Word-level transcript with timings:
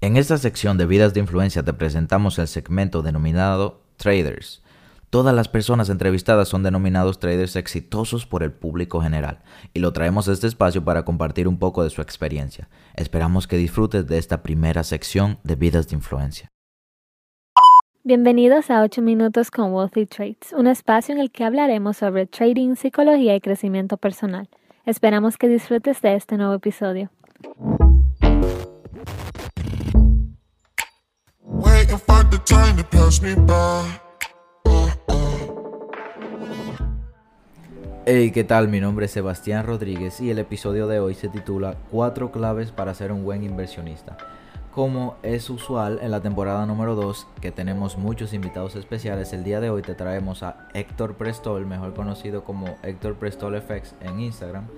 En 0.00 0.16
esta 0.16 0.38
sección 0.38 0.78
de 0.78 0.86
vidas 0.86 1.12
de 1.12 1.18
influencia 1.18 1.64
te 1.64 1.72
presentamos 1.72 2.38
el 2.38 2.46
segmento 2.46 3.02
denominado 3.02 3.80
Traders. 3.96 4.62
Todas 5.10 5.34
las 5.34 5.48
personas 5.48 5.90
entrevistadas 5.90 6.46
son 6.46 6.62
denominados 6.62 7.18
traders 7.18 7.56
exitosos 7.56 8.24
por 8.24 8.44
el 8.44 8.52
público 8.52 9.00
general 9.00 9.40
y 9.74 9.80
lo 9.80 9.92
traemos 9.92 10.28
a 10.28 10.32
este 10.32 10.46
espacio 10.46 10.84
para 10.84 11.04
compartir 11.04 11.48
un 11.48 11.58
poco 11.58 11.82
de 11.82 11.90
su 11.90 12.00
experiencia. 12.00 12.68
Esperamos 12.94 13.48
que 13.48 13.56
disfrutes 13.56 14.06
de 14.06 14.18
esta 14.18 14.44
primera 14.44 14.84
sección 14.84 15.38
de 15.42 15.56
vidas 15.56 15.88
de 15.88 15.96
influencia. 15.96 16.48
Bienvenidos 18.04 18.70
a 18.70 18.82
8 18.82 19.02
minutos 19.02 19.50
con 19.50 19.72
Wealthy 19.72 20.06
Trades, 20.06 20.52
un 20.56 20.68
espacio 20.68 21.12
en 21.12 21.20
el 21.20 21.32
que 21.32 21.42
hablaremos 21.42 21.96
sobre 21.96 22.26
trading, 22.26 22.76
psicología 22.76 23.34
y 23.34 23.40
crecimiento 23.40 23.96
personal. 23.96 24.48
Esperamos 24.86 25.36
que 25.36 25.48
disfrutes 25.48 26.00
de 26.02 26.14
este 26.14 26.36
nuevo 26.36 26.54
episodio. 26.54 27.10
Hey, 38.06 38.30
¿qué 38.30 38.44
tal? 38.44 38.68
Mi 38.68 38.80
nombre 38.80 39.06
es 39.06 39.12
Sebastián 39.12 39.66
Rodríguez 39.66 40.20
y 40.20 40.30
el 40.30 40.38
episodio 40.38 40.86
de 40.86 41.00
hoy 41.00 41.14
se 41.14 41.28
titula 41.28 41.74
Cuatro 41.90 42.30
claves 42.30 42.70
para 42.70 42.94
ser 42.94 43.10
un 43.10 43.24
buen 43.24 43.42
inversionista. 43.42 44.16
Como 44.72 45.16
es 45.24 45.50
usual 45.50 45.98
en 46.00 46.12
la 46.12 46.20
temporada 46.20 46.64
número 46.64 46.94
2, 46.94 47.26
que 47.40 47.50
tenemos 47.50 47.98
muchos 47.98 48.32
invitados 48.34 48.76
especiales, 48.76 49.32
el 49.32 49.42
día 49.42 49.60
de 49.60 49.70
hoy 49.70 49.82
te 49.82 49.96
traemos 49.96 50.44
a 50.44 50.68
Héctor 50.74 51.16
Prestol, 51.16 51.66
mejor 51.66 51.92
conocido 51.94 52.44
como 52.44 52.76
Héctor 52.84 53.16
Prestol 53.16 53.60
FX 53.60 53.94
en 54.00 54.20
Instagram, 54.20 54.68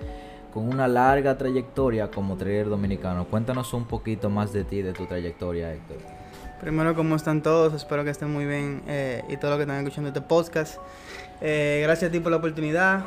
con 0.51 0.67
una 0.67 0.87
larga 0.87 1.37
trayectoria 1.37 2.09
como 2.09 2.37
trader 2.37 2.69
dominicano. 2.69 3.27
Cuéntanos 3.27 3.71
un 3.75 3.85
poquito 3.85 4.31
más 4.31 4.51
de 4.51 4.63
ti, 4.63 4.81
de 4.81 4.93
tu 4.93 5.05
trayectoria, 5.05 5.71
Héctor. 5.71 6.20
Primero, 6.61 6.93
¿cómo 6.93 7.15
están 7.15 7.41
todos? 7.41 7.73
Espero 7.73 8.03
que 8.03 8.11
estén 8.11 8.31
muy 8.31 8.45
bien 8.45 8.83
eh, 8.87 9.23
y 9.27 9.37
todo 9.37 9.49
lo 9.49 9.57
que 9.57 9.63
están 9.63 9.79
escuchando 9.79 10.09
este 10.09 10.21
podcast. 10.21 10.75
Eh, 11.41 11.79
gracias 11.81 12.09
a 12.09 12.11
ti 12.11 12.19
por 12.19 12.29
la 12.29 12.37
oportunidad. 12.37 13.03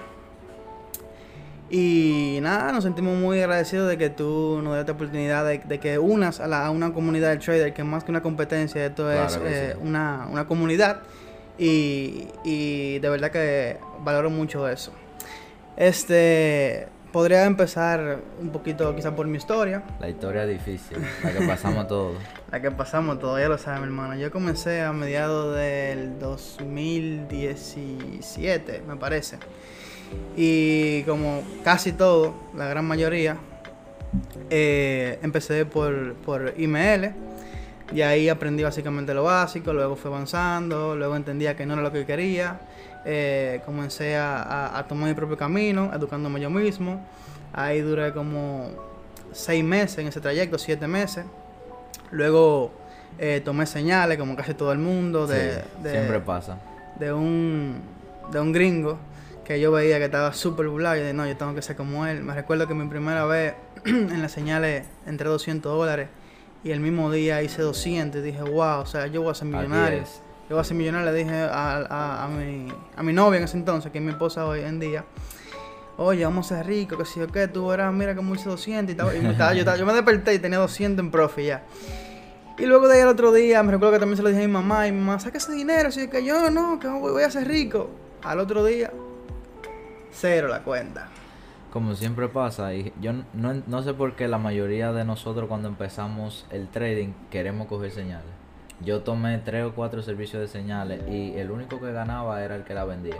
Y 1.70 2.40
nada, 2.42 2.72
nos 2.72 2.82
sentimos 2.82 3.16
muy 3.16 3.38
agradecidos 3.38 3.88
de 3.88 3.96
que 3.96 4.10
tú 4.10 4.60
nos 4.60 4.72
des 4.72 4.80
esta 4.80 4.92
oportunidad 4.92 5.46
de, 5.46 5.78
que 5.78 6.00
unas 6.00 6.40
a, 6.40 6.48
la, 6.48 6.66
a, 6.66 6.70
una 6.70 6.92
comunidad 6.92 7.30
de 7.30 7.36
trader, 7.36 7.72
que 7.72 7.84
más 7.84 8.02
que 8.02 8.10
una 8.10 8.22
competencia, 8.22 8.84
esto 8.84 9.08
es 9.12 9.38
eh, 9.44 9.76
una, 9.80 10.26
una, 10.32 10.48
comunidad. 10.48 11.02
Y, 11.56 12.26
y, 12.42 12.98
de 12.98 13.08
verdad 13.08 13.30
que 13.30 13.78
valoro 14.00 14.30
mucho 14.30 14.68
eso. 14.68 14.92
Este, 15.76 16.88
podría 17.14 17.44
empezar 17.44 18.18
un 18.40 18.50
poquito 18.50 18.96
quizá 18.96 19.14
por 19.14 19.28
mi 19.28 19.36
historia. 19.36 19.84
La 20.00 20.08
historia 20.08 20.44
difícil, 20.46 20.98
la 21.22 21.30
que 21.30 21.46
pasamos 21.46 21.86
todos. 21.86 22.16
la 22.50 22.60
que 22.60 22.72
pasamos 22.72 23.20
todos, 23.20 23.38
ya 23.38 23.48
lo 23.48 23.56
sabes, 23.56 23.82
mi 23.82 23.86
hermano. 23.86 24.16
Yo 24.16 24.32
comencé 24.32 24.82
a 24.82 24.92
mediados 24.92 25.54
del 25.54 26.18
2017, 26.18 28.82
me 28.88 28.96
parece. 28.96 29.38
Y 30.36 31.04
como 31.04 31.44
casi 31.62 31.92
todo, 31.92 32.34
la 32.56 32.66
gran 32.66 32.84
mayoría, 32.84 33.36
eh, 34.50 35.20
empecé 35.22 35.64
por, 35.66 36.14
por 36.14 36.54
IML. 36.56 37.14
Y 37.92 38.02
ahí 38.02 38.28
aprendí 38.28 38.62
básicamente 38.62 39.12
lo 39.14 39.24
básico, 39.24 39.72
luego 39.72 39.96
fui 39.96 40.10
avanzando, 40.10 40.96
luego 40.96 41.16
entendía 41.16 41.56
que 41.56 41.66
no 41.66 41.74
era 41.74 41.82
lo 41.82 41.92
que 41.92 42.06
quería. 42.06 42.60
Eh, 43.04 43.60
comencé 43.66 44.16
a, 44.16 44.78
a, 44.78 44.88
tomar 44.88 45.08
mi 45.08 45.14
propio 45.14 45.36
camino, 45.36 45.90
educándome 45.92 46.40
yo 46.40 46.50
mismo. 46.50 47.04
Ahí 47.52 47.80
duré 47.80 48.12
como 48.12 48.70
seis 49.32 49.62
meses 49.62 49.98
en 49.98 50.06
ese 50.06 50.20
trayecto, 50.20 50.58
siete 50.58 50.86
meses. 50.86 51.26
Luego 52.10 52.72
eh, 53.18 53.42
tomé 53.44 53.66
señales, 53.66 54.18
como 54.18 54.34
casi 54.36 54.54
todo 54.54 54.72
el 54.72 54.78
mundo, 54.78 55.26
de, 55.26 55.62
siempre 55.82 56.20
pasa. 56.20 56.58
De 56.98 57.12
un, 57.12 57.80
de 58.32 58.40
un 58.40 58.52
gringo 58.52 58.98
que 59.44 59.60
yo 59.60 59.70
veía 59.70 59.98
que 59.98 60.06
estaba 60.06 60.32
súper 60.32 60.68
burlado 60.68 60.96
y 60.96 61.00
de 61.00 61.12
no, 61.12 61.26
yo 61.26 61.36
tengo 61.36 61.54
que 61.54 61.62
ser 61.62 61.76
como 61.76 62.06
él. 62.06 62.22
Me 62.22 62.34
recuerdo 62.34 62.66
que 62.66 62.74
mi 62.74 62.88
primera 62.88 63.24
vez 63.26 63.54
en 63.84 64.22
las 64.22 64.32
señales 64.32 64.86
entré 65.06 65.28
200 65.28 65.70
dólares 65.70 66.08
y 66.64 66.70
el 66.70 66.80
mismo 66.80 67.12
día 67.12 67.42
hice 67.42 67.60
200 67.60 68.20
y 68.20 68.24
dije, 68.24 68.42
wow, 68.42 68.80
o 68.80 68.86
sea, 68.86 69.06
yo 69.06 69.20
voy 69.20 69.30
a 69.30 69.34
ser 69.34 69.46
millonario. 69.46 70.02
Yo 70.48 70.56
voy 70.56 70.60
a 70.60 70.64
ser 70.64 70.76
millonario, 70.76 71.12
le 71.12 71.18
dije 71.18 71.34
a, 71.34 71.76
a, 71.88 72.24
a, 72.24 72.28
mi, 72.28 72.68
a 72.96 73.02
mi 73.02 73.12
novia 73.12 73.38
en 73.38 73.44
ese 73.44 73.58
entonces, 73.58 73.92
que 73.92 73.98
es 73.98 74.04
mi 74.04 74.10
esposa 74.10 74.46
hoy 74.46 74.60
en 74.60 74.80
día. 74.80 75.04
Oye, 75.96 76.24
vamos 76.24 76.50
a 76.50 76.56
ser 76.56 76.66
ricos, 76.66 76.98
que 76.98 77.04
si 77.04 77.20
o 77.20 77.28
qué, 77.28 77.48
tú 77.48 77.68
verás, 77.68 77.92
mira 77.92 78.16
cómo 78.16 78.34
hice 78.34 78.48
200 78.48 78.88
y, 78.88 78.92
estaba, 78.92 79.14
y 79.14 79.20
me 79.20 79.30
estaba, 79.30 79.54
yo, 79.54 79.64
yo, 79.76 79.86
me 79.86 79.92
desperté 79.92 80.34
y 80.34 80.38
tenía 80.38 80.58
200 80.58 81.04
en 81.04 81.10
profe 81.10 81.44
ya. 81.44 81.64
Y 82.58 82.66
luego 82.66 82.88
de 82.88 82.96
ahí 82.96 83.02
al 83.02 83.08
otro 83.08 83.32
día, 83.32 83.62
me 83.62 83.72
recuerdo 83.72 83.92
que 83.92 84.00
también 84.00 84.16
se 84.16 84.22
lo 84.22 84.30
dije 84.30 84.42
a 84.42 84.46
mi 84.46 84.52
mamá, 84.52 84.88
y 84.88 84.92
mi 84.92 85.00
mamá, 85.00 85.20
saca 85.20 85.38
ese 85.38 85.52
dinero, 85.52 85.90
así 85.90 86.08
que 86.08 86.24
yo 86.24 86.50
no, 86.50 86.80
que 86.80 86.88
voy 86.88 87.22
a 87.22 87.30
ser 87.30 87.46
rico. 87.46 87.90
Al 88.22 88.40
otro 88.40 88.64
día, 88.64 88.90
cero 90.12 90.48
la 90.48 90.62
cuenta. 90.62 91.10
Como 91.74 91.96
siempre 91.96 92.28
pasa, 92.28 92.72
y 92.72 92.92
yo 93.00 93.12
no, 93.32 93.62
no 93.66 93.82
sé 93.82 93.94
por 93.94 94.14
qué 94.14 94.28
la 94.28 94.38
mayoría 94.38 94.92
de 94.92 95.04
nosotros 95.04 95.48
cuando 95.48 95.66
empezamos 95.66 96.46
el 96.50 96.68
trading 96.68 97.14
queremos 97.32 97.66
coger 97.66 97.90
señales. 97.90 98.30
Yo 98.80 99.00
tomé 99.00 99.38
tres 99.38 99.64
o 99.64 99.74
cuatro 99.74 100.00
servicios 100.00 100.40
de 100.40 100.46
señales 100.46 101.00
y 101.10 101.32
el 101.36 101.50
único 101.50 101.80
que 101.80 101.90
ganaba 101.90 102.44
era 102.44 102.54
el 102.54 102.62
que 102.62 102.74
la 102.74 102.84
vendía. 102.84 103.16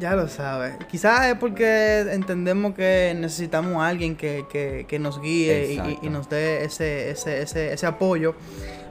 Ya 0.00 0.16
lo 0.16 0.26
sabes. 0.26 0.74
Quizás 0.90 1.26
es 1.26 1.36
porque 1.36 2.00
entendemos 2.10 2.74
que 2.74 3.16
necesitamos 3.16 3.76
a 3.76 3.86
alguien 3.86 4.16
que, 4.16 4.46
que, 4.50 4.84
que 4.88 4.98
nos 4.98 5.20
guíe 5.20 5.74
y, 5.74 6.04
y, 6.04 6.10
nos 6.10 6.28
dé 6.28 6.64
ese, 6.64 7.10
ese, 7.10 7.42
ese, 7.42 7.72
ese 7.72 7.86
apoyo. 7.86 8.34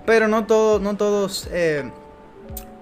Pero 0.06 0.30
no, 0.30 0.46
todo, 0.46 0.80
no 0.80 0.96
todos 0.96 1.50
eh, 1.52 1.84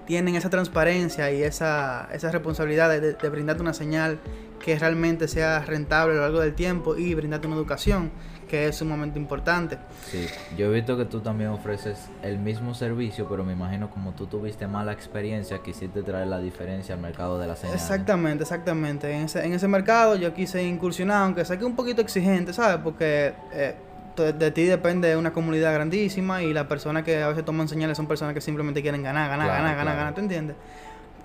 tienen 0.05 0.35
esa 0.35 0.51
transparencia 0.51 1.31
y 1.31 1.41
esa, 1.41 2.07
esa 2.13 2.31
responsabilidad 2.31 2.89
de, 2.89 3.13
de, 3.13 3.29
brindarte 3.29 3.63
una 3.63 3.73
señal 3.73 4.19
que 4.59 4.77
realmente 4.77 5.27
sea 5.27 5.59
rentable 5.61 6.13
a 6.13 6.15
lo 6.17 6.21
largo 6.23 6.39
del 6.39 6.53
tiempo 6.53 6.95
y 6.97 7.13
brindarte 7.13 7.47
una 7.47 7.55
educación 7.55 8.11
que 8.49 8.67
es 8.67 8.75
sumamente 8.75 9.17
importante. 9.17 9.77
Sí, 10.09 10.25
yo 10.57 10.65
he 10.65 10.69
visto 10.73 10.97
que 10.97 11.05
tú 11.05 11.21
también 11.21 11.51
ofreces 11.51 12.09
el 12.23 12.39
mismo 12.39 12.73
servicio, 12.73 13.27
pero 13.29 13.45
me 13.45 13.53
imagino 13.53 13.89
como 13.89 14.13
tú 14.13 14.25
tuviste 14.25 14.67
mala 14.67 14.91
experiencia, 14.91 15.59
quisiste 15.59 16.01
traer 16.01 16.27
la 16.27 16.39
diferencia 16.39 16.95
al 16.95 17.01
mercado 17.01 17.39
de 17.39 17.47
la 17.47 17.55
señal. 17.55 17.75
Exactamente, 17.75 18.43
exactamente. 18.43 19.11
En 19.13 19.25
ese, 19.25 19.45
en 19.45 19.53
ese 19.53 19.67
mercado 19.67 20.15
yo 20.15 20.33
quise 20.33 20.63
incursionar, 20.63 21.23
aunque 21.23 21.45
sé 21.45 21.57
que 21.57 21.63
es 21.63 21.69
un 21.69 21.75
poquito 21.75 22.01
exigente, 22.01 22.51
¿sabes? 22.51 22.79
Porque 22.83 23.33
eh, 23.53 23.75
de 24.17 24.51
ti 24.51 24.65
depende 24.65 25.15
una 25.15 25.31
comunidad 25.31 25.73
grandísima 25.73 26.41
y 26.41 26.51
las 26.51 26.65
personas 26.65 27.03
que 27.03 27.21
a 27.21 27.29
veces 27.29 27.45
toman 27.45 27.67
señales 27.67 27.95
son 27.95 28.07
personas 28.07 28.33
que 28.33 28.41
simplemente 28.41 28.81
quieren 28.81 29.03
ganar, 29.03 29.29
ganar, 29.29 29.47
ganar, 29.47 29.75
ganar, 29.75 29.95
ganar, 29.95 30.13
¿te 30.15 30.21
entiendes? 30.21 30.55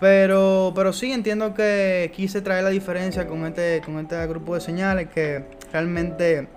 Pero, 0.01 0.73
pero 0.75 0.93
sí 0.93 1.13
entiendo 1.13 1.55
que 1.55 2.13
quise 2.15 2.43
traer 2.43 2.65
la 2.65 2.71
diferencia 2.71 3.27
con 3.27 3.47
este, 3.47 3.81
con 3.85 3.99
este 3.99 4.27
grupo 4.27 4.55
de 4.55 4.61
señales 4.61 5.09
que 5.09 5.45
realmente 5.73 6.49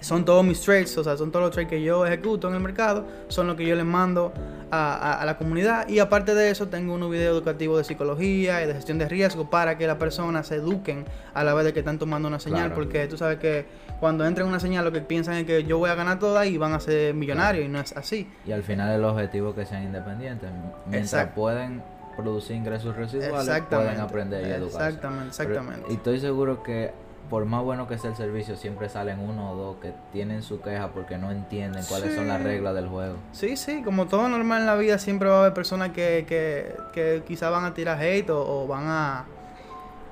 son 0.00 0.24
todos 0.24 0.44
mis 0.44 0.60
trades, 0.60 0.96
o 0.96 1.04
sea, 1.04 1.16
son 1.16 1.30
todos 1.30 1.44
los 1.44 1.50
trades 1.52 1.68
que 1.68 1.82
yo 1.82 2.06
ejecuto 2.06 2.48
en 2.48 2.54
el 2.54 2.60
mercado, 2.60 3.06
son 3.28 3.46
los 3.46 3.56
que 3.56 3.66
yo 3.66 3.76
les 3.76 3.84
mando 3.84 4.32
a, 4.70 5.20
a, 5.20 5.24
la 5.26 5.36
comunidad. 5.36 5.88
Y 5.88 5.98
aparte 5.98 6.34
de 6.34 6.50
eso, 6.50 6.68
tengo 6.68 6.94
unos 6.94 7.10
videos 7.10 7.36
educativos 7.36 7.78
de 7.78 7.84
psicología 7.84 8.62
y 8.62 8.66
de 8.66 8.74
gestión 8.74 8.98
de 8.98 9.08
riesgo 9.08 9.50
para 9.50 9.76
que 9.76 9.86
las 9.86 9.96
personas 9.96 10.46
se 10.46 10.56
eduquen 10.56 11.04
a 11.34 11.44
la 11.44 11.54
vez 11.54 11.66
de 11.66 11.72
que 11.72 11.80
están 11.80 11.98
tomando 11.98 12.28
una 12.28 12.40
señal, 12.40 12.72
porque 12.72 13.06
tú 13.08 13.16
sabes 13.16 13.38
que 13.38 13.66
cuando 14.00 14.24
entran 14.24 14.48
una 14.48 14.60
señal 14.60 14.84
lo 14.84 14.92
que 14.92 15.00
piensan 15.00 15.34
es 15.34 15.44
que 15.44 15.64
yo 15.64 15.76
voy 15.78 15.90
a 15.90 15.94
ganar 15.94 16.18
toda 16.18 16.46
y 16.46 16.56
van 16.56 16.72
a 16.72 16.80
ser 16.80 17.12
millonarios 17.14 17.66
y 17.66 17.68
no 17.68 17.80
es 17.80 17.94
así. 17.96 18.26
Y 18.46 18.52
al 18.52 18.62
final 18.62 18.90
el 18.92 19.04
objetivo 19.04 19.50
es 19.50 19.54
que 19.56 19.66
sean 19.66 19.82
independientes. 19.82 20.48
Mientras 20.86 21.28
pueden 21.34 21.82
producir 22.20 22.56
ingresos 22.56 22.96
residuales, 22.96 23.62
pueden 23.68 24.00
aprender 24.00 24.46
y 24.46 24.50
educarse. 24.50 24.88
Exactamente, 24.88 25.28
exactamente. 25.28 25.86
y 25.90 25.94
estoy 25.94 26.20
seguro 26.20 26.62
que 26.62 26.92
por 27.30 27.46
más 27.46 27.62
bueno 27.62 27.86
que 27.86 27.96
sea 27.96 28.10
el 28.10 28.16
servicio, 28.16 28.56
siempre 28.56 28.88
salen 28.88 29.20
uno 29.20 29.52
o 29.52 29.56
dos 29.56 29.76
que 29.80 29.94
tienen 30.12 30.42
su 30.42 30.60
queja 30.60 30.88
porque 30.88 31.16
no 31.16 31.30
entienden 31.30 31.84
cuáles 31.88 32.14
son 32.16 32.26
las 32.26 32.42
reglas 32.42 32.74
del 32.74 32.88
juego. 32.88 33.14
Sí, 33.30 33.56
sí, 33.56 33.82
como 33.82 34.08
todo 34.08 34.28
normal 34.28 34.62
en 34.62 34.66
la 34.66 34.74
vida, 34.74 34.98
siempre 34.98 35.28
va 35.28 35.36
a 35.36 35.40
haber 35.42 35.54
personas 35.54 35.90
que, 35.90 36.24
que, 36.28 36.74
que 36.92 37.22
quizás 37.26 37.52
van 37.52 37.64
a 37.64 37.72
tirar 37.72 38.02
hate 38.02 38.30
o, 38.30 38.66
van 38.66 38.84
a, 38.88 39.24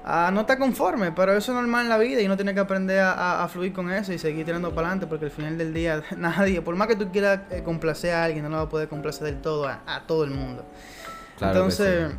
a 0.04 0.30
no 0.30 0.42
estar 0.42 0.58
conforme, 0.58 1.10
pero 1.10 1.32
eso 1.36 1.50
es 1.50 1.56
normal 1.56 1.82
en 1.82 1.88
la 1.88 1.98
vida 1.98 2.22
y 2.22 2.26
uno 2.26 2.36
tiene 2.36 2.54
que 2.54 2.60
aprender 2.60 3.00
a, 3.00 3.42
a, 3.42 3.48
fluir 3.48 3.72
con 3.72 3.90
eso 3.90 4.12
y 4.12 4.18
seguir 4.18 4.46
tirando 4.46 4.70
para 4.70 4.86
adelante 4.86 5.08
porque 5.08 5.24
al 5.24 5.32
final 5.32 5.58
del 5.58 5.74
día 5.74 6.04
nadie, 6.16 6.62
por 6.62 6.76
más 6.76 6.86
que 6.86 6.94
tú 6.94 7.10
quieras 7.10 7.40
eh, 7.50 7.62
complacer 7.64 8.14
a 8.14 8.24
alguien, 8.24 8.44
no 8.44 8.50
lo 8.50 8.56
va 8.58 8.62
a 8.62 8.68
poder 8.68 8.88
complacer 8.88 9.24
del 9.24 9.40
todo 9.42 9.66
a, 9.66 10.02
todo 10.06 10.22
el 10.22 10.30
mundo. 10.30 10.64
Entonces, 11.40 12.12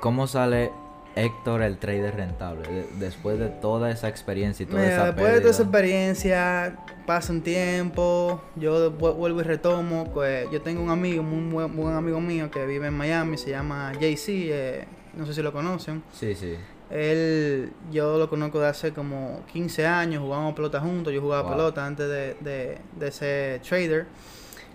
¿cómo 0.00 0.26
sale 0.26 0.72
Héctor 1.16 1.62
el 1.62 1.78
trader 1.78 2.16
rentable? 2.16 2.86
después 2.98 3.38
de 3.38 3.48
toda 3.48 3.90
esa 3.90 4.08
experiencia 4.08 4.64
y 4.64 4.66
toda 4.66 4.86
esa 4.86 5.06
Después 5.06 5.32
de 5.32 5.40
toda 5.40 5.50
esa 5.50 5.62
experiencia, 5.62 6.76
pasa 7.06 7.32
un 7.32 7.42
tiempo, 7.42 8.42
yo 8.56 8.90
vuelvo 8.90 9.40
y 9.40 9.44
retomo. 9.44 10.12
Pues, 10.12 10.50
yo 10.50 10.60
tengo 10.62 10.82
un 10.82 10.90
amigo, 10.90 11.22
un 11.22 11.50
buen 11.50 11.94
amigo 11.94 12.20
mío 12.20 12.50
que 12.50 12.66
vive 12.66 12.88
en 12.88 12.94
Miami, 12.94 13.36
se 13.38 13.50
llama 13.50 13.92
JC, 13.92 14.28
eh, 14.28 14.84
no 15.14 15.26
sé 15.26 15.34
si 15.34 15.42
lo 15.42 15.52
conocen. 15.52 16.02
Sí, 16.12 16.34
sí. 16.34 16.56
Él, 16.90 17.72
yo 17.90 18.18
lo 18.18 18.28
conozco 18.28 18.60
de 18.60 18.68
hace 18.68 18.92
como 18.92 19.42
15 19.52 19.86
años, 19.86 20.22
jugábamos 20.22 20.54
pelota 20.54 20.80
juntos, 20.80 21.12
yo 21.12 21.20
jugaba 21.20 21.50
pelota 21.50 21.84
antes 21.86 22.08
de, 22.08 22.34
de, 22.40 22.78
de 22.98 23.10
ser 23.10 23.60
trader. 23.62 24.06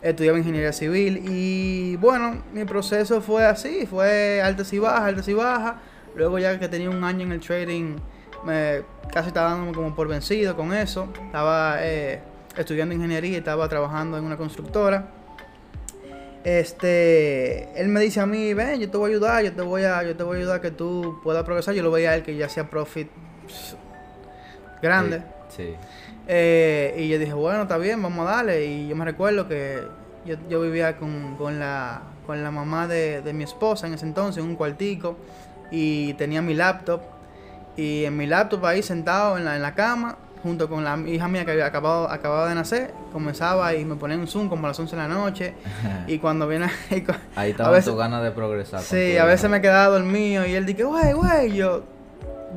Estudiaba 0.01 0.37
ingeniería 0.37 0.71
civil 0.71 1.23
y 1.27 1.95
bueno, 1.97 2.41
mi 2.53 2.65
proceso 2.65 3.21
fue 3.21 3.45
así, 3.45 3.85
fue 3.85 4.41
altas 4.41 4.71
y 4.73 4.79
bajas, 4.79 5.01
altas 5.01 5.27
y 5.27 5.33
bajas. 5.33 5.75
Luego 6.15 6.39
ya 6.39 6.59
que 6.59 6.67
tenía 6.67 6.89
un 6.89 7.03
año 7.03 7.23
en 7.23 7.31
el 7.33 7.39
trading, 7.39 7.97
me 8.43 8.81
casi 9.11 9.27
estaba 9.27 9.51
dándome 9.51 9.73
como 9.73 9.95
por 9.95 10.07
vencido 10.07 10.55
con 10.55 10.73
eso. 10.73 11.09
Estaba 11.25 11.77
eh, 11.79 12.19
estudiando 12.57 12.93
ingeniería 12.95 13.31
y 13.31 13.35
estaba 13.35 13.67
trabajando 13.69 14.17
en 14.17 14.23
una 14.23 14.37
constructora. 14.37 15.11
Este, 16.43 17.79
él 17.79 17.89
me 17.89 17.99
dice 17.99 18.21
a 18.21 18.25
mí, 18.25 18.53
ven, 18.53 18.79
yo 18.79 18.89
te 18.89 18.97
voy 18.97 19.11
a 19.11 19.15
ayudar, 19.15 19.43
yo 19.43 19.53
te 19.53 19.61
voy 19.61 19.83
a, 19.83 20.03
yo 20.03 20.15
te 20.15 20.23
voy 20.23 20.37
a 20.37 20.39
ayudar 20.39 20.61
que 20.61 20.71
tú 20.71 21.19
puedas 21.23 21.43
progresar. 21.43 21.73
Yo 21.75 21.83
lo 21.83 21.91
veía 21.91 22.11
a 22.11 22.15
él 22.15 22.23
que 22.23 22.35
ya 22.35 22.45
hacía 22.45 22.69
profit 22.69 23.09
grande. 24.81 25.21
Sí. 25.49 25.75
Eh, 26.31 26.93
y 26.99 27.07
yo 27.09 27.17
dije, 27.17 27.33
bueno, 27.33 27.63
está 27.63 27.77
bien, 27.79 28.01
vamos 28.03 28.27
a 28.27 28.31
darle. 28.31 28.63
Y 28.65 28.87
yo 28.87 28.95
me 28.95 29.03
recuerdo 29.03 29.47
que 29.47 29.81
yo, 30.25 30.35
yo 30.47 30.61
vivía 30.61 30.95
con, 30.97 31.35
con, 31.37 31.59
la, 31.59 32.01
con 32.27 32.43
la 32.43 32.51
mamá 32.51 32.87
de, 32.87 33.21
de 33.23 33.33
mi 33.33 33.43
esposa 33.45 33.87
en 33.87 33.95
ese 33.95 34.05
entonces, 34.05 34.43
en 34.43 34.49
un 34.49 34.55
cuartico, 34.55 35.17
y 35.71 36.13
tenía 36.13 36.41
mi 36.43 36.53
laptop. 36.53 37.01
Y 37.75 38.05
en 38.05 38.15
mi 38.15 38.27
laptop 38.27 38.63
ahí 38.65 38.83
sentado 38.83 39.37
en 39.39 39.45
la, 39.45 39.55
en 39.55 39.63
la 39.63 39.73
cama, 39.73 40.17
junto 40.43 40.69
con 40.69 40.83
la 40.83 40.97
hija 41.07 41.27
mía 41.27 41.45
que 41.45 41.51
había 41.51 41.65
acabado, 41.65 42.09
acababa 42.11 42.47
de 42.47 42.55
nacer, 42.55 42.93
comenzaba 43.11 43.73
y 43.73 43.83
me 43.83 43.95
ponía 43.95 44.15
un 44.17 44.27
Zoom 44.27 44.49
como 44.49 44.67
a 44.67 44.69
las 44.69 44.79
11 44.79 44.95
de 44.95 45.01
la 45.01 45.07
noche. 45.07 45.53
y 46.07 46.19
cuando 46.19 46.47
viene... 46.47 46.67
y 46.91 47.01
cu- 47.01 47.13
Ahí 47.35 47.47
a 47.47 47.51
estaba 47.51 47.71
veces- 47.71 47.91
tu 47.91 47.97
ganas 47.97 48.21
de 48.23 48.29
progresar. 48.31 48.81
Sí, 48.81 49.17
a 49.17 49.25
veces 49.25 49.49
me 49.49 49.61
quedaba 49.61 49.87
dormido 49.97 50.45
y 50.45 50.53
él 50.53 50.65
dije, 50.67 50.83
güey, 50.83 51.13
güey, 51.13 51.53
yo 51.55 51.83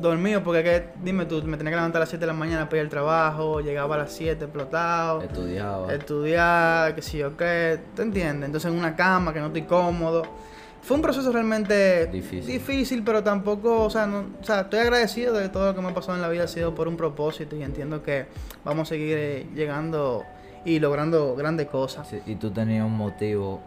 dormido 0.03 0.43
porque 0.43 0.63
que, 0.63 0.83
dime 1.03 1.25
tú, 1.25 1.41
me 1.43 1.57
tenía 1.57 1.71
que 1.71 1.77
levantar 1.77 1.99
a 1.99 2.01
las 2.01 2.09
7 2.09 2.21
de 2.21 2.27
la 2.27 2.33
mañana 2.37 2.65
para 2.65 2.77
ir 2.77 2.83
al 2.83 2.89
trabajo, 2.89 3.59
llegaba 3.61 3.95
a 3.95 3.99
las 3.99 4.11
7 4.13 4.43
explotado, 4.45 5.21
Estudiaba. 5.23 5.91
estudiar, 5.93 6.93
qué 6.95 7.01
sé 7.01 7.17
yo 7.19 7.35
qué, 7.35 7.79
¿te 7.95 8.01
entiendes? 8.03 8.45
Entonces 8.47 8.71
en 8.71 8.77
una 8.77 8.95
cama 8.95 9.33
que 9.33 9.39
no 9.39 9.47
estoy 9.47 9.63
cómodo. 9.63 10.23
Fue 10.81 10.95
un 10.97 11.01
proceso 11.01 11.31
realmente 11.31 12.07
Difícil. 12.07 12.45
difícil, 12.45 13.03
pero 13.03 13.23
tampoco, 13.23 13.83
o 13.85 13.89
sea, 13.89 14.05
no, 14.05 14.25
o 14.41 14.43
sea, 14.43 14.61
estoy 14.61 14.79
agradecido 14.79 15.33
de 15.33 15.47
todo 15.47 15.67
lo 15.67 15.75
que 15.75 15.81
me 15.81 15.87
ha 15.87 15.93
pasado 15.93 16.15
en 16.15 16.21
la 16.21 16.27
vida 16.27 16.43
ha 16.43 16.47
sido 16.47 16.75
por 16.75 16.89
un 16.89 16.97
propósito 16.97 17.55
y 17.55 17.63
entiendo 17.63 18.03
que 18.03 18.25
vamos 18.65 18.89
a 18.89 18.89
seguir 18.89 19.15
eh, 19.17 19.47
llegando 19.55 20.23
y 20.65 20.79
logrando 20.79 21.35
grandes 21.35 21.67
cosas. 21.67 22.07
Sí, 22.09 22.19
y 22.25 22.35
tú 22.35 22.51
tenías 22.51 22.85
un 22.85 22.97
motivo 22.97 23.61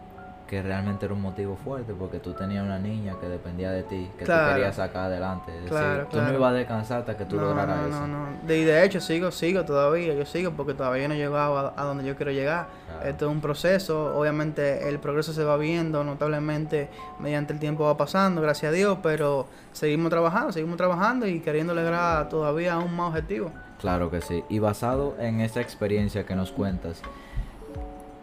que 0.47 0.61
realmente 0.61 1.05
era 1.05 1.13
un 1.13 1.21
motivo 1.21 1.57
fuerte 1.57 1.93
porque 1.93 2.19
tú 2.19 2.31
tenías 2.33 2.63
una 2.63 2.79
niña 2.79 3.15
que 3.19 3.27
dependía 3.27 3.69
de 3.71 3.83
ti, 3.83 4.09
que 4.17 4.23
Claro. 4.25 4.47
tú 4.47 4.53
querías 4.55 4.75
sacar 4.77 5.05
adelante. 5.05 5.51
Es 5.51 5.55
decir, 5.63 5.69
Claro, 5.69 6.07
tú 6.09 6.21
no 6.21 6.33
ibas 6.33 6.51
a 6.51 6.53
descansar 6.53 6.99
hasta 6.99 7.17
que 7.17 7.25
tú 7.25 7.35
no, 7.35 7.41
lograras 7.43 7.81
no, 7.81 7.87
eso. 7.89 8.07
no, 8.07 8.07
no. 8.07 8.27
De, 8.47 8.57
y 8.57 8.63
de 8.63 8.85
hecho 8.85 9.01
sigo, 9.01 9.29
sigo 9.31 9.65
todavía, 9.65 10.13
yo 10.13 10.25
sigo 10.25 10.51
porque 10.51 10.73
todavía 10.73 11.07
no 11.09 11.13
he 11.15 11.17
llegado 11.17 11.57
a, 11.57 11.73
a 11.75 11.83
donde 11.83 12.05
yo 12.05 12.15
quiero 12.15 12.31
llegar. 12.31 12.67
Esto 13.03 13.25
es 13.25 13.31
un 13.31 13.41
proceso, 13.41 14.17
obviamente 14.17 14.87
el 14.89 14.99
progreso 14.99 15.33
se 15.33 15.43
va 15.43 15.57
viendo 15.57 16.03
notablemente 16.03 16.89
mediante 17.19 17.53
el 17.53 17.59
tiempo 17.59 17.83
va 17.83 17.97
pasando, 17.97 18.41
gracias 18.41 18.69
a 18.71 18.73
Dios, 18.73 18.97
pero 19.03 19.47
seguimos 19.73 20.09
trabajando, 20.09 20.51
seguimos 20.53 20.77
trabajando 20.77 21.27
y 21.27 21.41
queriendo 21.41 21.75
lograr 21.75 22.29
todavía 22.29 22.73
aún 22.75 22.95
más 22.95 23.09
objetivos. 23.09 23.51
Claro 23.79 24.09
que 24.09 24.21
sí. 24.21 24.43
Y 24.49 24.59
basado 24.59 25.15
en 25.19 25.41
esa 25.41 25.61
experiencia 25.61 26.25
que 26.25 26.35
nos 26.35 26.51
cuentas, 26.51 27.01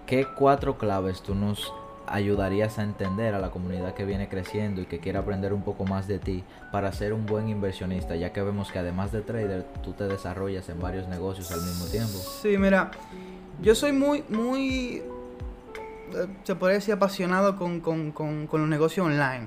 ¿qué 0.06 0.26
cuatro 0.36 0.76
claves 0.78 1.22
tú 1.22 1.34
nos 1.34 1.72
ayudarías 2.06 2.78
a 2.78 2.82
entender 2.82 3.34
a 3.34 3.38
la 3.38 3.50
comunidad 3.50 3.94
que 3.94 4.04
viene 4.04 4.28
creciendo 4.28 4.80
y 4.80 4.86
que 4.86 4.98
quiere 4.98 5.18
aprender 5.18 5.52
un 5.52 5.62
poco 5.62 5.84
más 5.84 6.06
de 6.06 6.18
ti 6.18 6.44
para 6.72 6.92
ser 6.92 7.12
un 7.12 7.26
buen 7.26 7.48
inversionista? 7.48 8.16
Ya 8.16 8.32
que 8.32 8.42
vemos 8.42 8.70
que 8.72 8.78
además 8.78 9.12
de 9.12 9.22
trader, 9.22 9.64
tú 9.82 9.92
te 9.92 10.04
desarrollas 10.04 10.68
en 10.68 10.80
varios 10.80 11.08
negocios 11.08 11.50
al 11.52 11.62
mismo 11.62 11.86
tiempo. 11.86 12.18
Sí, 12.42 12.56
mira, 12.58 12.90
yo 13.62 13.74
soy 13.74 13.92
muy, 13.92 14.24
muy, 14.28 15.02
eh, 16.14 16.26
se 16.42 16.54
podría 16.54 16.78
decir 16.78 16.94
apasionado 16.94 17.56
con, 17.56 17.80
con, 17.80 18.12
con, 18.12 18.46
con 18.46 18.60
los 18.60 18.68
negocios 18.68 19.06
online. 19.06 19.46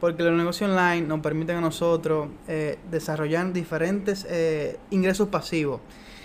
Porque 0.00 0.22
los 0.22 0.36
negocios 0.36 0.70
online 0.70 1.00
nos 1.00 1.18
permiten 1.20 1.56
a 1.56 1.60
nosotros 1.60 2.28
eh, 2.46 2.78
desarrollar 2.88 3.52
diferentes 3.52 4.24
eh, 4.30 4.78
ingresos 4.90 5.28
pasivos. 5.28 5.80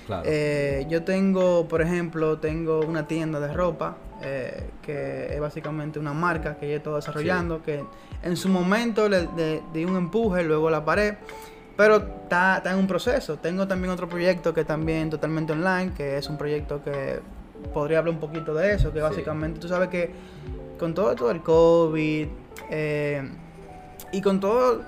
Claro. 0.06 0.24
Eh, 0.26 0.86
yo 0.90 1.04
tengo, 1.04 1.68
por 1.68 1.82
ejemplo, 1.82 2.38
tengo 2.40 2.82
una 2.82 3.08
tienda 3.08 3.40
de 3.40 3.54
ropa 3.54 3.98
eh, 4.22 4.70
que 4.82 5.34
es 5.34 5.40
básicamente 5.40 6.00
una 6.00 6.14
marca 6.14 6.56
que 6.56 6.70
yo 6.70 6.78
estoy 6.78 6.96
desarrollando, 6.96 7.62
que 7.62 7.84
en 8.22 8.38
su 8.38 8.50
momento 8.50 9.10
le, 9.10 9.28
di 9.74 9.86
un 9.86 9.98
empuje, 9.98 10.44
luego 10.44 10.70
la 10.70 10.84
paré, 10.86 11.18
pero 11.76 11.98
está, 11.98 12.58
está 12.58 12.72
en 12.72 12.80
un 12.80 12.88
proceso. 12.88 13.38
Tengo 13.38 13.68
también 13.68 13.92
otro 13.92 14.08
proyecto 14.08 14.54
que 14.54 14.64
también 14.64 15.10
totalmente 15.10 15.54
online, 15.54 15.94
que 15.96 16.18
es 16.18 16.30
un 16.30 16.38
proyecto 16.38 16.82
que 16.84 17.20
podría 17.74 18.00
hablar 18.00 18.14
un 18.14 18.20
poquito 18.20 18.54
de 18.54 18.74
eso, 18.74 18.92
que 18.92 19.00
Sí. 19.00 19.04
básicamente 19.04 19.60
tú 19.60 19.68
sabes 19.68 19.90
que 19.90 20.12
con 20.80 20.94
todo 20.94 21.12
esto 21.12 21.28
del 21.28 21.42
COVID 21.42 22.28
eh, 22.70 23.30
y 24.12 24.22
con 24.22 24.40
todo, 24.40 24.84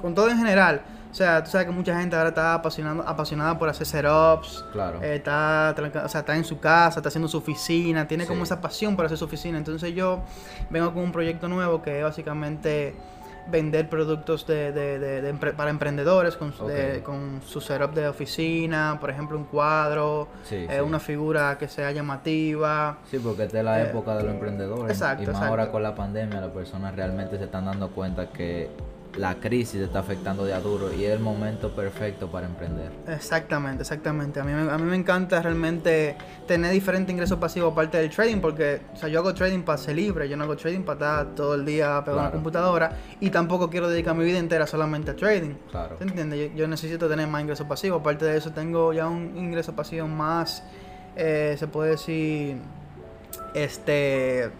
con 0.00 0.14
todo 0.14 0.28
en 0.30 0.38
general, 0.38 0.82
o 1.10 1.14
sea, 1.14 1.42
tú 1.42 1.50
sabes 1.50 1.66
que 1.66 1.72
mucha 1.72 1.98
gente 1.98 2.14
ahora 2.16 2.28
está 2.28 2.54
apasionada 2.54 3.58
por 3.58 3.68
hacer 3.68 3.86
setups, 3.86 4.64
claro. 4.72 5.02
eh, 5.02 5.16
está, 5.16 5.74
o 6.04 6.08
sea, 6.08 6.20
está 6.20 6.36
en 6.36 6.44
su 6.44 6.60
casa, 6.60 7.00
está 7.00 7.08
haciendo 7.08 7.28
su 7.28 7.38
oficina, 7.38 8.06
tiene 8.06 8.26
como 8.26 8.44
esa 8.44 8.60
pasión 8.60 8.94
por 8.96 9.06
hacer 9.06 9.18
su 9.18 9.24
oficina. 9.24 9.58
Entonces 9.58 9.94
yo 9.94 10.20
vengo 10.70 10.92
con 10.94 11.02
un 11.02 11.12
proyecto 11.12 11.48
nuevo 11.48 11.82
que 11.82 11.98
es 11.98 12.04
básicamente 12.04 12.94
vender 13.50 13.88
productos 13.88 14.46
de, 14.46 14.70
de- 14.70 14.98
de- 15.00 15.22
de 15.22 15.34
empre- 15.34 15.54
para 15.54 15.70
emprendedores 15.70 16.36
con, 16.36 16.52
su- 16.52 16.68
con 17.02 17.40
setup 17.42 17.92
de 17.94 18.06
oficina, 18.06 18.98
por 19.00 19.10
ejemplo 19.10 19.36
un 19.36 19.44
cuadro, 19.44 20.28
Sí, 20.44 20.54
eh, 20.56 20.68
sí. 20.74 20.80
una 20.80 21.00
figura 21.00 21.58
que 21.58 21.66
sea 21.66 21.90
llamativa. 21.90 22.98
Sí, 23.10 23.18
porque 23.18 23.44
esta 23.44 23.58
es 23.58 23.64
la 23.64 23.80
Eh, 23.80 23.86
época 23.90 24.14
de 24.16 24.22
los 24.24 24.32
emprendedores. 24.34 24.92
exacto, 24.96 25.24
y 25.24 25.26
más 25.26 25.34
exacto. 25.34 25.50
ahora 25.50 25.72
con 25.72 25.82
la 25.82 25.94
pandemia, 25.96 26.40
las 26.40 26.50
personas 26.50 26.94
realmente 26.94 27.38
se 27.38 27.44
están 27.44 27.64
dando 27.64 27.90
cuenta 27.90 28.28
que 28.30 28.70
la 29.16 29.34
crisis 29.36 29.80
está 29.80 29.98
afectando 29.98 30.44
de 30.44 30.54
a 30.54 30.60
duro 30.60 30.92
y 30.94 31.04
es 31.04 31.10
el 31.12 31.18
momento 31.20 31.70
perfecto 31.74 32.30
para 32.30 32.46
emprender. 32.46 32.90
Exactamente, 33.08 33.82
exactamente. 33.82 34.38
A 34.40 34.44
mí, 34.44 34.52
me- 34.52 34.70
a 34.70 34.78
mí 34.78 34.84
me 34.84 34.94
encanta 34.96 35.42
realmente 35.42 36.14
tener 36.46 36.70
diferentes 36.72 37.12
ingresos 37.12 37.38
pasivos 37.38 37.72
aparte 37.72 37.98
del 37.98 38.08
trading, 38.10 38.38
porque 38.40 38.82
o 38.92 38.96
sea, 38.96 39.08
yo 39.08 39.18
hago 39.18 39.34
trading 39.34 39.62
para 39.62 39.78
ser 39.78 39.96
libre, 39.96 40.28
yo 40.28 40.36
no 40.36 40.44
hago 40.44 40.56
trading 40.56 40.82
para 40.82 40.94
estar 41.22 41.34
todo 41.34 41.54
el 41.56 41.64
día 41.64 42.00
pegado 42.04 42.20
a 42.20 42.24
la 42.26 42.30
computadora 42.30 42.96
y 43.20 43.30
tampoco 43.30 43.68
quiero 43.68 43.88
dedicar 43.88 44.14
mi 44.14 44.24
vida 44.24 44.38
entera 44.38 44.66
solamente 44.66 45.10
a 45.10 45.16
trading. 45.16 45.54
Claro. 45.70 45.96
¿Se 45.98 46.04
entiende? 46.04 46.50
Yo, 46.50 46.54
yo 46.56 46.68
necesito 46.68 47.08
tener 47.08 47.26
más 47.26 47.42
ingresos 47.42 47.66
pasivos. 47.66 48.00
Aparte 48.00 48.24
de 48.26 48.36
eso, 48.36 48.52
tengo 48.52 48.92
ya 48.92 49.08
un 49.08 49.36
ingreso 49.36 49.74
pasivo 49.74 50.06
más, 50.06 50.62
eh, 51.16 51.56
se 51.58 51.66
puede 51.66 51.90
decir, 51.92 52.56
este 53.54 54.50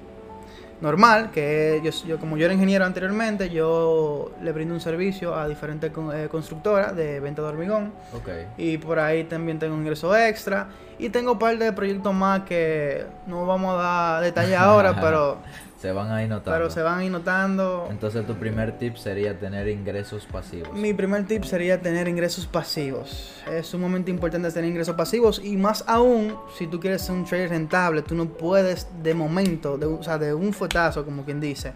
normal, 0.81 1.31
que 1.31 1.81
yo, 1.85 1.91
yo 2.07 2.19
como 2.19 2.37
yo 2.37 2.45
era 2.47 2.55
ingeniero 2.55 2.85
anteriormente, 2.85 3.51
yo 3.51 4.33
le 4.43 4.53
brindo 4.53 4.73
un 4.75 4.81
servicio 4.81 5.35
a 5.35 5.47
diferentes 5.49 5.91
con- 5.93 6.15
eh, 6.17 6.29
constructoras 6.29 6.97
de 6.97 7.21
venta 7.21 7.43
de 7.43 7.49
hormigón. 7.49 7.93
Ok. 8.15 8.29
Y 8.57 8.79
por 8.79 8.99
ahí 8.99 9.25
también 9.25 9.59
tengo 9.59 9.75
un 9.75 9.81
ingreso 9.83 10.17
extra. 10.17 10.69
Y 10.99 11.09
tengo 11.11 11.33
un 11.33 11.39
par 11.39 11.57
de 11.59 11.73
proyectos 11.73 12.13
más 12.15 12.43
que 12.43 13.05
no 13.27 13.47
vamos 13.47 13.75
a 13.75 13.83
dar 13.83 14.23
detalles 14.23 14.57
ahora, 14.59 14.95
pero, 15.01 15.39
Se 15.81 15.93
van 15.93 16.11
a 16.13 16.23
ir 16.23 16.29
notando. 16.29 16.51
pero 16.59 16.71
se 16.71 16.83
van 16.83 16.99
a 16.99 17.05
ir 17.07 17.11
notando. 17.11 17.89
Entonces 17.91 18.27
tu 18.27 18.35
primer 18.35 18.77
tip 18.77 18.97
sería 18.97 19.39
tener 19.39 19.67
ingresos 19.69 20.27
pasivos. 20.27 20.73
Mi 20.75 20.93
primer 20.93 21.27
tip 21.27 21.45
sería 21.45 21.81
tener 21.81 22.07
ingresos 22.07 22.47
pasivos. 22.47 23.43
Es 23.51 23.67
sumamente 23.69 24.11
importante 24.11 24.51
tener 24.51 24.69
ingresos 24.69 24.95
pasivos 24.95 25.41
y 25.43 25.57
más 25.57 25.83
aún 25.87 26.37
si 26.59 26.67
tú 26.67 26.81
quieres 26.81 27.01
ser 27.01 27.15
un 27.15 27.25
trader 27.25 27.49
rentable, 27.51 28.03
tú 28.03 28.15
no 28.15 28.27
puedes 28.27 28.89
de 29.03 29.15
momento, 29.15 29.79
de, 29.79 29.87
o 29.87 30.03
sea, 30.03 30.19
de 30.19 30.35
un 30.35 30.53
fuetazo, 30.53 31.05
como 31.07 31.25
quien 31.25 31.41
dice, 31.41 31.73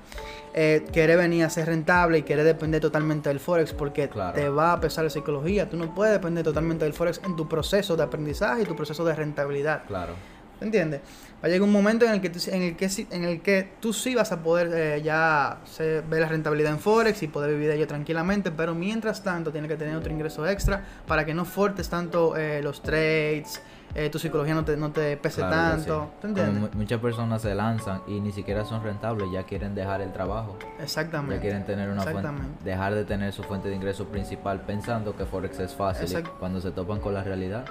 eh, 0.52 0.84
querer 0.92 1.16
venir 1.16 1.44
a 1.44 1.48
ser 1.50 1.66
rentable 1.68 2.18
y 2.18 2.22
querer 2.24 2.44
depender 2.44 2.82
totalmente 2.82 3.30
del 3.30 3.40
forex 3.40 3.72
porque 3.72 4.10
Claro. 4.10 4.34
te 4.34 4.50
va 4.50 4.72
a 4.74 4.80
pesar 4.80 5.04
la 5.04 5.10
psicología. 5.10 5.70
Tú 5.70 5.78
no 5.78 5.94
puedes 5.94 6.12
depender 6.12 6.44
totalmente 6.44 6.84
del 6.84 6.92
forex 6.92 7.22
en 7.24 7.36
tu 7.36 7.48
proceso 7.48 7.96
de 7.96 8.02
aprendizaje 8.02 8.62
y 8.62 8.64
tu 8.66 8.76
proceso 8.76 9.02
de 9.04 9.14
rentabilidad. 9.14 9.84
Claro. 9.86 10.12
¿Me 10.60 10.66
entiendes? 10.66 11.00
Va 11.42 11.48
a 11.48 11.50
llegar 11.50 11.62
un 11.62 11.72
momento 11.72 12.06
en 12.06 12.12
el 12.12 12.20
que 12.22 12.30
tú, 12.30 12.38
en 12.50 12.62
el 12.62 12.76
que, 12.76 12.88
sí- 12.88 13.06
en 13.10 13.24
el 13.24 13.42
que 13.42 13.68
tú 13.80 13.92
sí 13.92 14.14
vas 14.14 14.32
a 14.32 14.42
poder 14.42 14.70
eh, 14.72 15.02
ya 15.02 15.58
se- 15.64 16.00
ver 16.02 16.22
la 16.22 16.28
rentabilidad 16.28 16.72
en 16.72 16.78
Forex 16.78 17.22
y 17.22 17.28
poder 17.28 17.50
vivir 17.50 17.68
de 17.68 17.74
ello 17.76 17.86
tranquilamente, 17.86 18.50
pero 18.50 18.74
mientras 18.74 19.22
tanto 19.22 19.52
tienes 19.52 19.68
que 19.70 19.76
tener 19.76 19.94
otro 19.96 20.10
ingreso 20.12 20.46
extra 20.48 20.82
para 21.06 21.26
que 21.26 21.34
no 21.34 21.44
fuertes 21.44 21.88
tanto 21.90 22.36
eh, 22.36 22.62
los 22.62 22.80
trades, 22.82 23.60
eh, 23.94 24.08
tu 24.10 24.18
psicología 24.18 24.54
no 24.54 24.64
te, 24.64 24.76
no 24.78 24.90
te 24.90 25.16
pese 25.18 25.42
Claro 25.42 25.54
tanto. 25.76 26.04
sí. 26.14 26.18
¿Te 26.22 26.26
entiendes? 26.28 26.60
mu- 26.62 26.78
muchas 26.78 27.00
personas 27.00 27.42
se 27.42 27.54
lanzan 27.54 28.00
y 28.06 28.20
ni 28.20 28.32
siquiera 28.32 28.64
son 28.64 28.82
rentables, 28.82 29.28
ya 29.30 29.42
quieren 29.42 29.74
dejar 29.74 30.00
el 30.00 30.12
trabajo. 30.12 30.56
Ya 30.78 30.84
Exactamente. 30.84 31.40
quieren 31.42 31.66
tener 31.66 31.90
una 31.90 32.02
fuente, 32.02 32.28
dejar 32.64 32.94
de 32.94 33.04
tener 33.04 33.32
su 33.34 33.42
fuente 33.42 33.68
de 33.68 33.74
ingreso 33.76 34.06
principal 34.06 34.62
pensando 34.62 35.14
que 35.14 35.26
Forex 35.26 35.58
es 35.60 35.74
fácil 35.74 36.22
cuando 36.40 36.60
se 36.62 36.70
topan 36.70 37.00
con 37.00 37.12
la 37.12 37.22
realidad. 37.22 37.66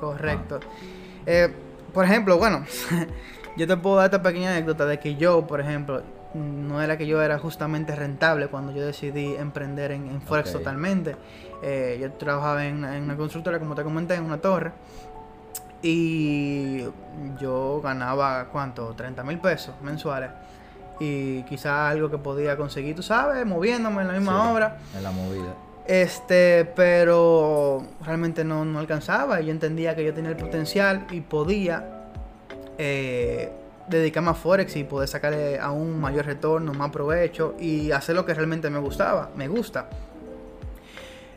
Correcto. 0.00 0.58
Eh, 1.26 1.52
por 1.92 2.04
ejemplo, 2.04 2.38
bueno, 2.38 2.64
yo 3.56 3.66
te 3.66 3.76
puedo 3.76 3.96
dar 3.96 4.06
esta 4.06 4.22
pequeña 4.22 4.50
anécdota 4.50 4.86
de 4.86 4.98
que 4.98 5.16
yo, 5.16 5.46
por 5.46 5.60
ejemplo, 5.60 6.02
no 6.34 6.82
era 6.82 6.98
que 6.98 7.06
yo 7.06 7.22
era 7.22 7.38
justamente 7.38 7.96
rentable 7.96 8.48
cuando 8.48 8.72
yo 8.72 8.84
decidí 8.84 9.34
emprender 9.34 9.92
en, 9.92 10.08
en 10.08 10.20
Forex 10.20 10.52
totalmente. 10.52 11.16
Eh, 11.62 11.98
yo 12.00 12.12
trabajaba 12.12 12.66
en 12.66 12.76
una, 12.76 12.96
en 12.96 13.04
una 13.04 13.16
constructora, 13.16 13.58
como 13.58 13.74
te 13.74 13.82
comenté, 13.82 14.14
en 14.14 14.24
una 14.24 14.38
torre. 14.38 14.72
Y 15.80 16.84
yo 17.40 17.80
ganaba, 17.82 18.46
¿cuánto? 18.50 18.94
30 18.94 19.22
mil 19.24 19.38
pesos 19.38 19.74
mensuales. 19.82 20.30
Y 21.00 21.44
quizá 21.44 21.88
algo 21.88 22.10
que 22.10 22.18
podía 22.18 22.56
conseguir, 22.56 22.96
tú 22.96 23.02
sabes, 23.02 23.46
moviéndome 23.46 24.02
en 24.02 24.08
la 24.08 24.14
misma 24.14 24.42
Sí, 24.42 24.52
obra. 24.52 24.76
En 24.96 25.02
la 25.04 25.10
movida. 25.12 25.54
Este, 25.88 26.66
pero 26.76 27.82
realmente 28.04 28.44
no, 28.44 28.64
no 28.66 28.78
alcanzaba. 28.78 29.40
Yo 29.40 29.50
entendía 29.50 29.96
que 29.96 30.04
yo 30.04 30.12
tenía 30.12 30.30
el 30.30 30.36
potencial 30.36 31.06
y 31.10 31.22
podía 31.22 32.04
eh, 32.76 33.50
dedicarme 33.88 34.30
a 34.30 34.34
Forex 34.34 34.76
y 34.76 34.84
poder 34.84 35.08
sacarle 35.08 35.58
aún 35.58 35.98
mayor 35.98 36.26
retorno, 36.26 36.74
más 36.74 36.90
provecho 36.90 37.54
y 37.58 37.90
hacer 37.90 38.14
lo 38.14 38.26
que 38.26 38.34
realmente 38.34 38.68
me 38.68 38.78
gustaba, 38.78 39.30
me 39.34 39.48
gusta. 39.48 39.88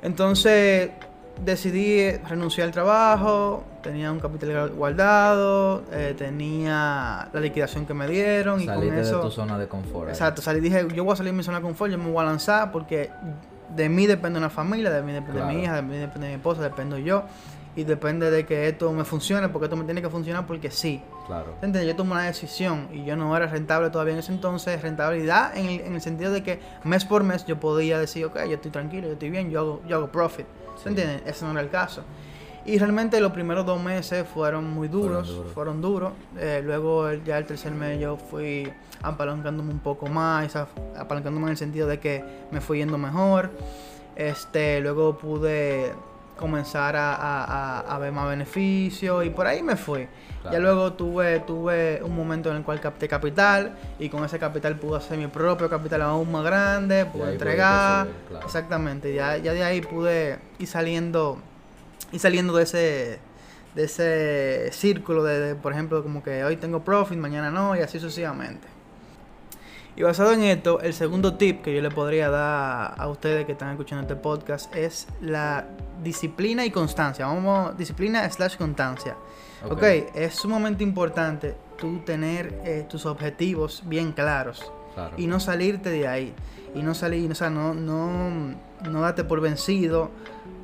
Entonces 0.01 0.91
decidí 1.43 2.11
renunciar 2.27 2.67
al 2.67 2.73
trabajo, 2.73 3.63
tenía 3.81 4.11
un 4.11 4.19
capital 4.19 4.69
guardado, 4.71 5.83
eh, 5.93 6.13
tenía 6.17 7.29
la 7.31 7.39
liquidación 7.39 7.85
que 7.85 7.93
me 7.93 8.05
dieron 8.05 8.59
y 8.59 8.65
con 8.65 8.83
eso... 8.83 9.17
de 9.17 9.23
tu 9.23 9.31
zona 9.31 9.57
de 9.57 9.69
confort. 9.69 10.09
Exacto, 10.09 10.41
salí 10.41 10.59
dije, 10.59 10.85
yo 10.93 11.05
voy 11.05 11.13
a 11.13 11.15
salir 11.15 11.31
de 11.31 11.37
mi 11.37 11.43
zona 11.43 11.59
de 11.59 11.63
confort, 11.63 11.89
yo 11.89 11.97
me 11.97 12.11
voy 12.11 12.21
a 12.21 12.25
lanzar 12.25 12.71
porque 12.71 13.09
de 13.75 13.89
mí 13.89 14.07
depende 14.07 14.37
una 14.39 14.49
familia, 14.49 14.89
de 14.91 15.01
mí 15.01 15.11
depende 15.11 15.39
Claro. 15.41 15.53
mi 15.53 15.63
hija, 15.63 15.75
de 15.75 15.81
mí 15.81 15.97
depende 15.97 16.27
mi 16.29 16.33
esposa, 16.35 16.61
dependo 16.61 16.97
yo. 16.97 17.23
Y 17.73 17.85
depende 17.85 18.29
de 18.29 18.45
que 18.45 18.67
esto 18.67 18.91
me 18.91 19.05
funcione, 19.05 19.47
porque 19.47 19.67
esto 19.67 19.77
me 19.77 19.85
tiene 19.85 20.01
que 20.01 20.09
funcionar 20.09 20.45
porque 20.45 20.69
sí. 20.71 21.01
Claro. 21.25 21.53
¿Entiendes? 21.61 21.85
Yo 21.87 21.95
tomé 21.95 22.11
una 22.11 22.23
decisión 22.23 22.89
y 22.91 23.05
yo 23.05 23.15
no 23.15 23.35
era 23.37 23.47
rentable 23.47 23.89
todavía 23.89 24.11
en 24.13 24.19
ese 24.19 24.33
entonces. 24.33 24.81
Rentabilidad 24.81 25.55
en 25.55 25.67
el, 25.67 25.79
en 25.79 25.95
el 25.95 26.01
sentido 26.01 26.33
de 26.33 26.43
que 26.43 26.59
mes 26.83 27.05
por 27.05 27.23
mes 27.23 27.45
yo 27.45 27.61
podía 27.61 27.97
decir, 27.97 28.25
ok, 28.25 28.39
yo 28.49 28.55
estoy 28.55 28.71
tranquilo, 28.71 29.07
yo 29.07 29.13
estoy 29.13 29.29
bien, 29.29 29.49
yo 29.49 29.59
hago, 29.61 29.81
yo 29.87 29.95
hago 29.95 30.11
profit. 30.11 30.45
Sí. 30.75 30.83
¿Se 30.83 30.89
entiende? 30.89 31.23
Ese 31.25 31.45
no 31.45 31.51
era 31.51 31.61
el 31.61 31.69
caso. 31.69 32.03
Y 32.65 32.77
realmente 32.77 33.19
los 33.19 33.31
primeros 33.31 33.65
dos 33.65 33.81
meses 33.81 34.25
fueron 34.27 34.69
muy 34.71 34.87
duros, 34.87 35.27
fueron 35.53 35.81
duros. 35.81 36.13
Eh, 36.37 36.61
luego 36.63 37.07
el- 37.09 37.23
ya 37.23 37.37
el 37.37 37.45
tercer 37.45 37.71
mes 37.71 37.99
yo 37.99 38.17
fui 38.17 38.71
apalancándome 39.01 39.71
un 39.71 39.79
poco 39.79 40.05
más, 40.07 40.55
apalancándome 40.55 41.47
en 41.47 41.51
el 41.51 41.57
sentido 41.57 41.87
de 41.87 41.99
que 41.99 42.23
me 42.51 42.61
fue 42.61 42.77
yendo 42.77 42.97
mejor. 42.99 43.49
Este, 44.15 44.79
luego 44.81 45.17
pude 45.17 45.93
comenzar 46.37 46.95
a, 46.95 47.13
a- 47.15 47.79
a- 47.81 47.97
ver 47.99 48.11
más 48.11 48.27
beneficios 48.27 49.23
y 49.25 49.29
por 49.29 49.45
ahí 49.47 49.61
me 49.61 49.75
fui. 49.75 50.07
Ya 50.51 50.57
luego 50.57 50.93
tuve, 50.93 51.39
tuve 51.41 52.01
un 52.03 52.15
momento 52.15 52.49
en 52.49 52.57
el 52.57 52.63
cual 52.63 52.79
capté 52.81 53.07
capital 53.07 53.75
y 53.99 54.09
con 54.09 54.23
ese 54.25 54.39
capital 54.39 54.75
pude 54.75 54.97
hacer 54.97 55.19
mi 55.19 55.27
propio 55.27 55.69
capital 55.69 56.01
aún 56.01 56.31
más 56.31 56.43
grande, 56.43 57.05
pude 57.05 57.23
entregar. 57.33 58.07
claro. 58.27 58.45
Exactamente, 58.45 59.13
ya, 59.13 59.37
ya 59.37 59.53
de 59.53 59.63
ahí 59.63 59.81
pude 59.81 60.39
ir 60.57 60.67
saliendo, 60.67 61.37
ir 62.11 62.19
saliendo 62.19 62.53
de 62.55 62.63
ese, 62.63 63.19
de 63.75 63.83
ese 63.83 64.69
círculo 64.71 65.23
de, 65.23 65.39
de, 65.39 65.55
por 65.55 65.73
ejemplo, 65.73 66.03
como 66.03 66.23
que 66.23 66.43
hoy 66.43 66.57
tengo 66.57 66.83
profit, 66.83 67.17
mañana 67.17 67.49
no, 67.51 67.75
y 67.75 67.79
así 67.79 67.99
sucesivamente. 67.99 68.67
Y 69.95 70.03
basado 70.03 70.31
en 70.31 70.43
esto, 70.43 70.79
el 70.79 70.93
segundo 70.93 71.33
tip 71.35 71.61
que 71.63 71.75
yo 71.75 71.81
le 71.81 71.91
podría 71.91 72.29
dar 72.29 72.95
a 72.97 73.07
ustedes 73.09 73.45
que 73.45 73.51
están 73.51 73.71
escuchando 73.71 74.03
este 74.03 74.15
podcast 74.15 74.73
es 74.73 75.07
la 75.19 75.65
disciplina 76.01 76.65
y 76.65 76.71
constancia. 76.71 77.25
Vamos, 77.25 77.77
disciplina 77.77 78.29
slash 78.29 78.55
constancia. 78.55 79.17
Ok. 79.65 79.73
ok, 79.73 79.83
es 80.15 80.33
sumamente 80.35 80.83
importante 80.83 81.55
tú 81.77 81.99
tener 82.05 82.61
eh, 82.63 82.85
tus 82.89 83.05
objetivos 83.05 83.83
bien 83.85 84.11
claros 84.11 84.71
Claro. 84.95 85.13
y 85.17 85.25
no 85.27 85.39
salirte 85.39 85.89
de 85.89 86.05
ahí 86.07 86.33
y 86.75 86.81
no 86.83 86.93
salir 86.93 87.31
o 87.31 87.35
sea 87.35 87.49
no 87.49 87.73
no 87.73 88.55
no 88.89 89.01
date 89.01 89.23
por 89.23 89.39
vencido 89.39 90.11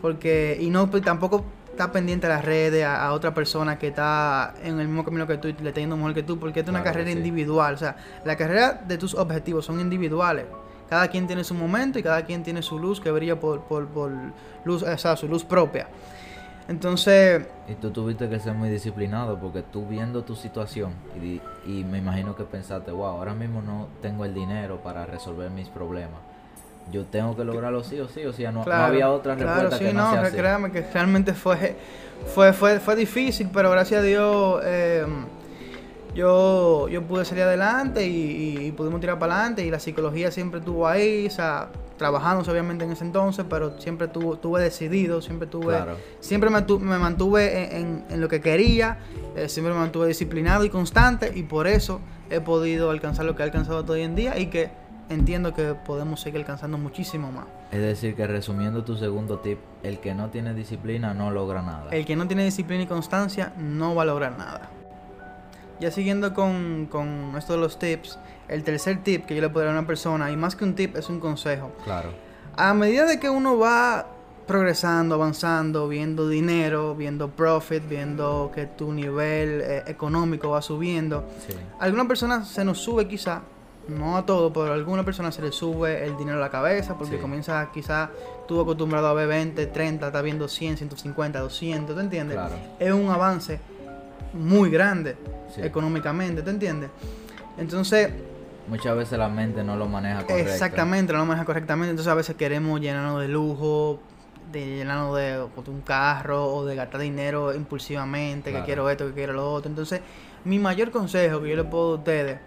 porque 0.02 0.58
y 0.60 0.70
no 0.70 0.90
pues, 0.90 1.04
tampoco 1.04 1.46
está 1.72 1.92
pendiente 1.92 2.26
a 2.28 2.30
las 2.30 2.46
redes 2.46 2.84
a, 2.86 3.06
a 3.06 3.14
otra 3.14 3.34
persona 3.34 3.78
que 3.78 3.88
está 3.88 4.54
en 4.64 4.80
el 4.80 4.88
mismo 4.88 5.04
camino 5.06 5.28
que 5.28 5.38
tú 5.38 5.48
y 5.48 5.54
le 5.54 5.70
está 5.70 5.80
yendo 5.82 5.96
mejor 5.98 6.14
que 6.14 6.24
tú 6.24 6.40
porque 6.40 6.62
es 6.62 6.68
una 6.68 6.82
Claro 6.82 6.84
carrera 6.84 7.12
sí. 7.12 7.18
individual 7.18 7.76
o 7.76 7.78
sea 7.78 7.96
la 8.26 8.36
carrera 8.36 8.74
de 8.74 8.98
tus 8.98 9.14
objetivos 9.16 9.66
son 9.66 9.80
individuales 9.80 10.46
cada 10.90 11.08
quien 11.10 11.28
tiene 11.28 11.44
su 11.44 11.54
momento 11.54 12.00
y 12.00 12.04
cada 12.04 12.26
quien 12.26 12.44
tiene 12.44 12.62
su 12.62 12.80
luz 12.80 13.00
que 13.02 13.12
brilla 13.12 13.40
por, 13.40 13.64
por, 13.66 13.88
por 13.90 14.12
luz 14.66 14.84
o 14.84 14.98
sea 14.98 15.16
su 15.16 15.28
luz 15.28 15.44
propia 15.46 15.88
entonces 16.68 17.48
Y 17.68 17.76
tú 17.76 17.92
tuviste 17.92 18.30
que 18.30 18.40
ser 18.40 18.54
muy 18.54 18.70
disciplinado 18.70 19.40
porque 19.40 19.62
tú 19.62 19.86
viendo 19.88 20.24
tu 20.24 20.36
situación 20.36 20.94
y, 21.22 21.42
y 21.66 21.84
me 21.84 21.98
imagino 21.98 22.36
que 22.36 22.46
pensaste, 22.46 22.92
wow, 22.92 23.06
ahora 23.08 23.34
mismo 23.34 23.62
no 23.62 23.90
tengo 24.02 24.24
el 24.26 24.34
dinero 24.34 24.82
para 24.82 25.06
resolver 25.06 25.52
mis 25.52 25.70
problemas. 25.70 26.22
Yo 26.92 27.04
tengo 27.06 27.36
que 27.36 27.44
lograrlo 27.44 27.84
sí 27.84 28.00
o 28.00 28.08
sí, 28.08 28.24
o 28.26 28.32
sea, 28.34 28.52
no, 28.52 28.60
no 28.60 28.64
Claro, 28.66 28.86
había 28.86 29.10
otra 29.12 29.36
claro, 29.36 29.54
respuesta 29.62 29.78
sí, 29.78 29.84
que 29.86 29.94
no, 29.94 30.04
no, 30.04 30.12
sea 30.12 30.22
re- 30.22 30.28
así. 30.30 30.38
créame 30.38 30.72
que 30.72 30.82
realmente 30.94 31.34
fue, 31.34 31.76
fue, 32.34 32.54
fue, 32.54 32.80
fue 32.80 32.96
difícil, 32.96 33.50
pero 33.54 33.70
gracias 33.72 34.00
a 34.00 34.04
Dios 34.04 34.62
eh, 34.64 35.06
yo, 36.16 36.88
yo 36.88 37.04
pude 37.04 37.26
salir 37.26 37.44
adelante 37.44 38.06
y, 38.08 38.12
y- 38.60 38.66
y 38.68 38.72
pudimos 38.72 39.00
tirar 39.00 39.20
para 39.20 39.36
adelante 39.36 39.66
y 39.66 39.70
la 39.70 39.80
psicología 39.80 40.32
siempre 40.32 40.60
estuvo 40.60 40.88
ahí, 40.88 41.28
o 41.28 41.30
sea, 41.30 41.70
trabajando 41.98 42.50
obviamente 42.52 42.86
en 42.86 42.92
ese 42.92 43.04
entonces, 43.04 43.46
pero 43.50 43.80
siempre 43.80 44.08
tuve 44.08 44.62
decidido, 44.62 45.22
siempre 45.22 45.48
tuve, 45.48 45.76
Claro. 45.76 45.96
siempre 46.20 46.50
me, 46.50 46.62
tu- 46.64 46.80
me 46.80 46.98
mantuve 46.98 47.76
en, 47.76 47.86
en- 47.86 48.06
en 48.10 48.22
lo 48.22 48.28
que 48.30 48.42
quería, 48.42 49.00
eh, 49.36 49.50
siempre 49.50 49.74
me 49.74 49.80
mantuve 49.80 50.08
disciplinado 50.08 50.64
y 50.64 50.70
constante 50.70 51.32
y 51.36 51.44
por 51.44 51.68
eso 51.68 52.00
he 52.30 52.40
podido 52.42 52.90
alcanzar 52.92 53.26
lo 53.26 53.36
que 53.36 53.44
he 53.44 53.46
alcanzado 53.46 53.84
hoy 53.94 54.02
en 54.02 54.16
día 54.16 54.38
y 54.40 54.48
que 54.48 54.70
entiendo 55.10 55.54
que 55.54 55.74
podemos 55.74 56.20
seguir 56.22 56.40
alcanzando 56.42 56.78
muchísimo 56.78 57.32
más. 57.32 57.46
Es 57.72 57.82
decir, 57.82 58.16
que 58.16 58.28
resumiendo 58.28 58.84
tu 58.84 58.96
segundo 58.98 59.40
tip, 59.40 59.60
el 59.84 60.00
que 60.00 60.14
no 60.14 60.30
tiene 60.30 60.54
disciplina 60.54 61.14
no 61.14 61.32
logra 61.32 61.62
nada. 61.62 61.90
El 61.92 62.06
que 62.06 62.16
no 62.16 62.28
tiene 62.28 62.44
disciplina 62.46 62.84
y 62.84 62.88
constancia 62.88 63.54
no 63.58 63.96
va 63.96 64.04
a 64.04 64.06
lograr 64.06 64.38
nada. 64.38 64.70
Ya 65.80 65.92
siguiendo 65.92 66.34
con, 66.34 66.88
con 66.90 67.34
esto 67.38 67.54
de 67.54 67.60
los 67.60 67.78
tips, 67.78 68.18
el 68.48 68.64
tercer 68.64 69.04
tip 69.04 69.26
que 69.26 69.36
yo 69.36 69.42
le 69.42 69.50
podría 69.50 69.68
dar 69.70 69.76
a 69.76 69.80
una 69.80 69.88
persona, 69.88 70.32
y 70.32 70.38
más 70.38 70.56
que 70.56 70.64
un 70.64 70.74
tip, 70.76 70.96
es 70.96 71.08
un 71.10 71.20
consejo. 71.20 71.72
Claro. 71.84 72.10
A 72.56 72.74
medida 72.74 73.06
de 73.06 73.20
que 73.20 73.30
uno 73.30 73.58
va 73.60 74.08
progresando, 74.48 75.14
avanzando, 75.16 75.88
viendo 75.88 76.28
dinero, 76.30 76.96
viendo 76.96 77.30
profit, 77.30 77.88
viendo 77.88 78.50
que 78.56 78.66
tu 78.66 78.92
nivel 78.94 79.62
eh, 79.62 79.84
económico 79.88 80.50
va 80.50 80.62
subiendo, 80.62 81.26
Sí. 81.46 81.54
alguna 81.80 82.08
persona 82.08 82.44
se 82.46 82.64
nos 82.64 82.80
sube 82.80 83.08
quizá, 83.08 83.42
no 83.88 84.18
a 84.18 84.26
todo, 84.26 84.52
pero 84.52 84.72
a 84.72 84.74
alguna 84.76 85.04
persona 85.04 85.32
se 85.32 85.42
le 85.42 85.52
sube 85.52 86.06
el 86.06 86.18
dinero 86.18 86.38
a 86.38 86.42
la 86.42 86.50
cabeza 86.50 86.98
porque 86.98 87.16
Sí. 87.16 87.22
comienza 87.22 87.70
quizá 87.74 88.10
tú 88.48 88.60
acostumbrado 88.60 89.08
a 89.08 89.14
ver 89.14 89.28
20, 89.28 89.66
30, 89.68 90.08
está 90.08 90.22
viendo 90.22 90.48
100, 90.48 90.78
150, 90.78 91.40
200, 91.40 91.96
¿te 91.96 92.02
entiendes? 92.02 92.36
Claro. 92.38 92.56
Es 92.80 92.92
un 92.92 93.10
avance 93.10 93.60
muy 94.34 94.70
grande 94.70 95.16
Sí. 95.56 95.62
económicamente, 95.62 96.42
¿te 96.42 96.50
entiendes? 96.50 96.90
Entonces, 97.58 98.10
Muchas 98.68 98.98
veces 98.98 99.18
la 99.18 99.30
mente 99.30 99.64
no 99.64 99.78
lo 99.78 99.88
maneja 99.88 100.26
correcto. 100.26 100.52
exactamente, 100.52 101.14
no 101.14 101.20
lo 101.20 101.26
maneja 101.26 101.46
correctamente, 101.46 101.92
entonces 101.92 102.12
a 102.12 102.16
veces 102.16 102.36
queremos 102.36 102.82
llenarnos 102.82 103.22
de 103.22 103.30
lujo, 103.30 104.02
de 104.52 104.66
llenarnos 104.66 105.16
de, 105.16 105.24
de 105.38 105.72
un 105.72 105.82
carro 105.86 106.46
o 106.54 106.66
de 106.66 106.76
gastar 106.76 107.00
dinero 107.00 107.54
impulsivamente, 107.54 108.50
Claro. 108.50 108.66
que 108.66 108.70
quiero 108.70 108.90
esto, 108.90 109.08
que 109.08 109.14
quiero 109.14 109.32
lo 109.32 109.54
otro. 109.54 109.70
Entonces, 109.70 110.02
mi 110.44 110.60
mayor 110.60 110.92
consejo 110.92 111.42
que 111.42 111.50
yo 111.50 111.56
le 111.56 111.64
puedo 111.64 111.94
a 111.94 111.96
ustedes, 111.96 112.40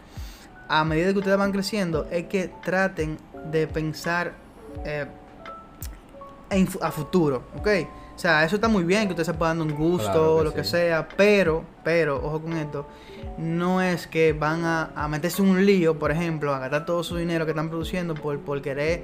a 0.71 0.85
medida 0.85 1.13
que 1.13 1.19
ustedes 1.19 1.37
van 1.37 1.51
creciendo, 1.51 2.07
es 2.13 2.27
que 2.27 2.49
traten 2.63 3.19
de 3.51 3.67
pensar 3.67 4.33
eh, 4.85 5.05
en 6.49 6.69
a 6.81 6.91
futuro, 6.93 7.43
¿ok? 7.59 7.69
O 8.15 8.19
sea, 8.21 8.45
eso 8.45 8.55
está 8.57 8.69
muy 8.69 8.85
bien, 8.85 9.07
que 9.07 9.11
usted 9.13 9.25
se 9.25 9.35
pueda 9.35 9.53
dar 9.55 9.63
un 9.63 9.75
gusto, 9.75 10.05
Claro 10.13 10.37
que 10.39 10.45
lo 10.45 10.55
que 10.55 10.65
sea, 10.65 11.09
pero, 11.17 11.65
pero, 11.83 12.17
ojo 12.25 12.41
con 12.43 12.53
esto, 12.57 12.87
no 13.39 13.83
es 13.83 14.07
que 14.07 14.33
van 14.33 14.65
a, 14.65 14.91
a 14.95 15.09
meterse 15.09 15.43
en 15.43 15.49
un 15.49 15.65
lío, 15.67 15.99
por 15.99 16.11
ejemplo, 16.13 16.55
a 16.55 16.59
gastar 16.61 16.85
todo 16.87 17.03
su 17.03 17.17
dinero 17.17 17.47
que 17.47 17.51
están 17.53 17.69
produciendo 17.69 18.15
por, 18.15 18.39
por 18.41 18.61
querer 18.63 19.03